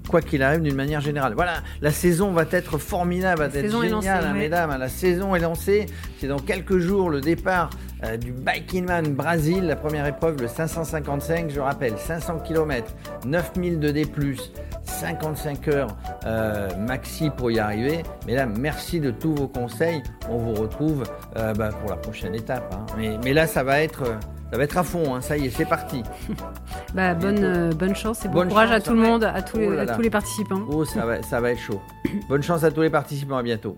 quoi 0.10 0.22
qu'il 0.22 0.44
arrive, 0.44 0.62
d'une 0.62 0.76
manière 0.76 1.02
générale. 1.02 1.34
Voilà, 1.36 1.62
la 1.82 1.92
saison 1.92 2.32
va 2.32 2.46
être 2.52 2.78
formidable, 2.78 3.40
va 3.40 3.50
La 3.50 3.60
être 3.60 3.70
géniale, 3.70 3.92
lancée, 3.92 4.08
hein, 4.08 4.32
ouais. 4.32 4.40
mesdames. 4.40 4.78
La 4.80 4.88
saison 4.88 5.36
est 5.36 5.42
lancée. 5.42 5.88
C'est 6.20 6.28
dans 6.28 6.40
quelques 6.40 6.78
jours 6.78 7.10
le 7.10 7.20
départ 7.20 7.70
euh, 8.06 8.18
du 8.18 8.32
Biking 8.32 8.86
Man 8.86 9.14
Brésil, 9.14 9.66
la 9.68 9.76
première 9.76 10.06
épreuve, 10.06 10.42
le 10.42 10.48
555, 10.48 11.50
je 11.50 11.60
rappelle, 11.60 11.98
500 11.98 12.40
km, 12.40 12.92
9000 13.26 13.80
de 13.80 13.92
D+, 13.92 14.06
55 14.84 15.68
heures 15.70 15.88
euh, 16.26 16.70
maxi 16.78 17.30
pour 17.36 17.52
y 17.52 17.60
arriver. 17.60 18.04
Mesdames, 18.28 18.54
merci 18.60 19.00
de 19.00 19.12
tous 19.12 19.34
vos 19.36 19.48
conseils. 19.48 20.02
On 20.30 20.38
vous 20.38 20.54
retrouve 20.54 21.04
euh, 21.38 21.54
bah, 21.54 21.70
pour 21.70 21.90
la 21.90 21.98
prochaine 21.98 22.36
étape. 22.36 22.74
hein. 22.74 22.86
Mais, 22.98 23.18
mais 23.24 23.34
là, 23.34 23.48
ça 23.48 23.64
va 23.64 23.82
être, 23.82 24.04
ça 24.52 24.58
va 24.58 24.64
être 24.64 24.78
à 24.78 24.84
fond. 24.84 25.16
hein. 25.16 25.22
Ça 25.22 25.38
y 25.38 25.48
est, 25.48 25.50
c'est 25.50 25.66
parti. 25.66 26.04
Bah, 26.94 27.14
bonne, 27.14 27.44
euh, 27.44 27.94
chance 27.94 28.24
et 28.24 28.30
bon 28.30 28.36
Bonne 28.36 28.48
courage 28.50 28.70
chance, 28.70 28.78
à 28.78 28.82
tout 28.82 28.94
le 28.94 29.00
monde, 29.02 29.24
à 29.26 29.42
tous, 29.42 29.58
les, 29.58 29.68
Oh 29.68 29.72
là 29.74 29.82
à 29.82 29.86
là. 29.86 29.96
tous 29.96 30.02
les 30.02 30.10
participants. 30.10 30.62
Oh, 30.70 30.86
ça 30.86 31.06
va, 31.06 31.22
ça 31.24 31.42
va 31.42 31.52
être 31.52 31.60
chaud. 31.60 31.82
Bonne 32.30 32.42
chance 32.42 32.64
à 32.64 32.72
tous 32.72 32.82
les 32.82 32.90
participants. 32.90 33.36
À 33.38 33.44
bientôt. 33.44 33.78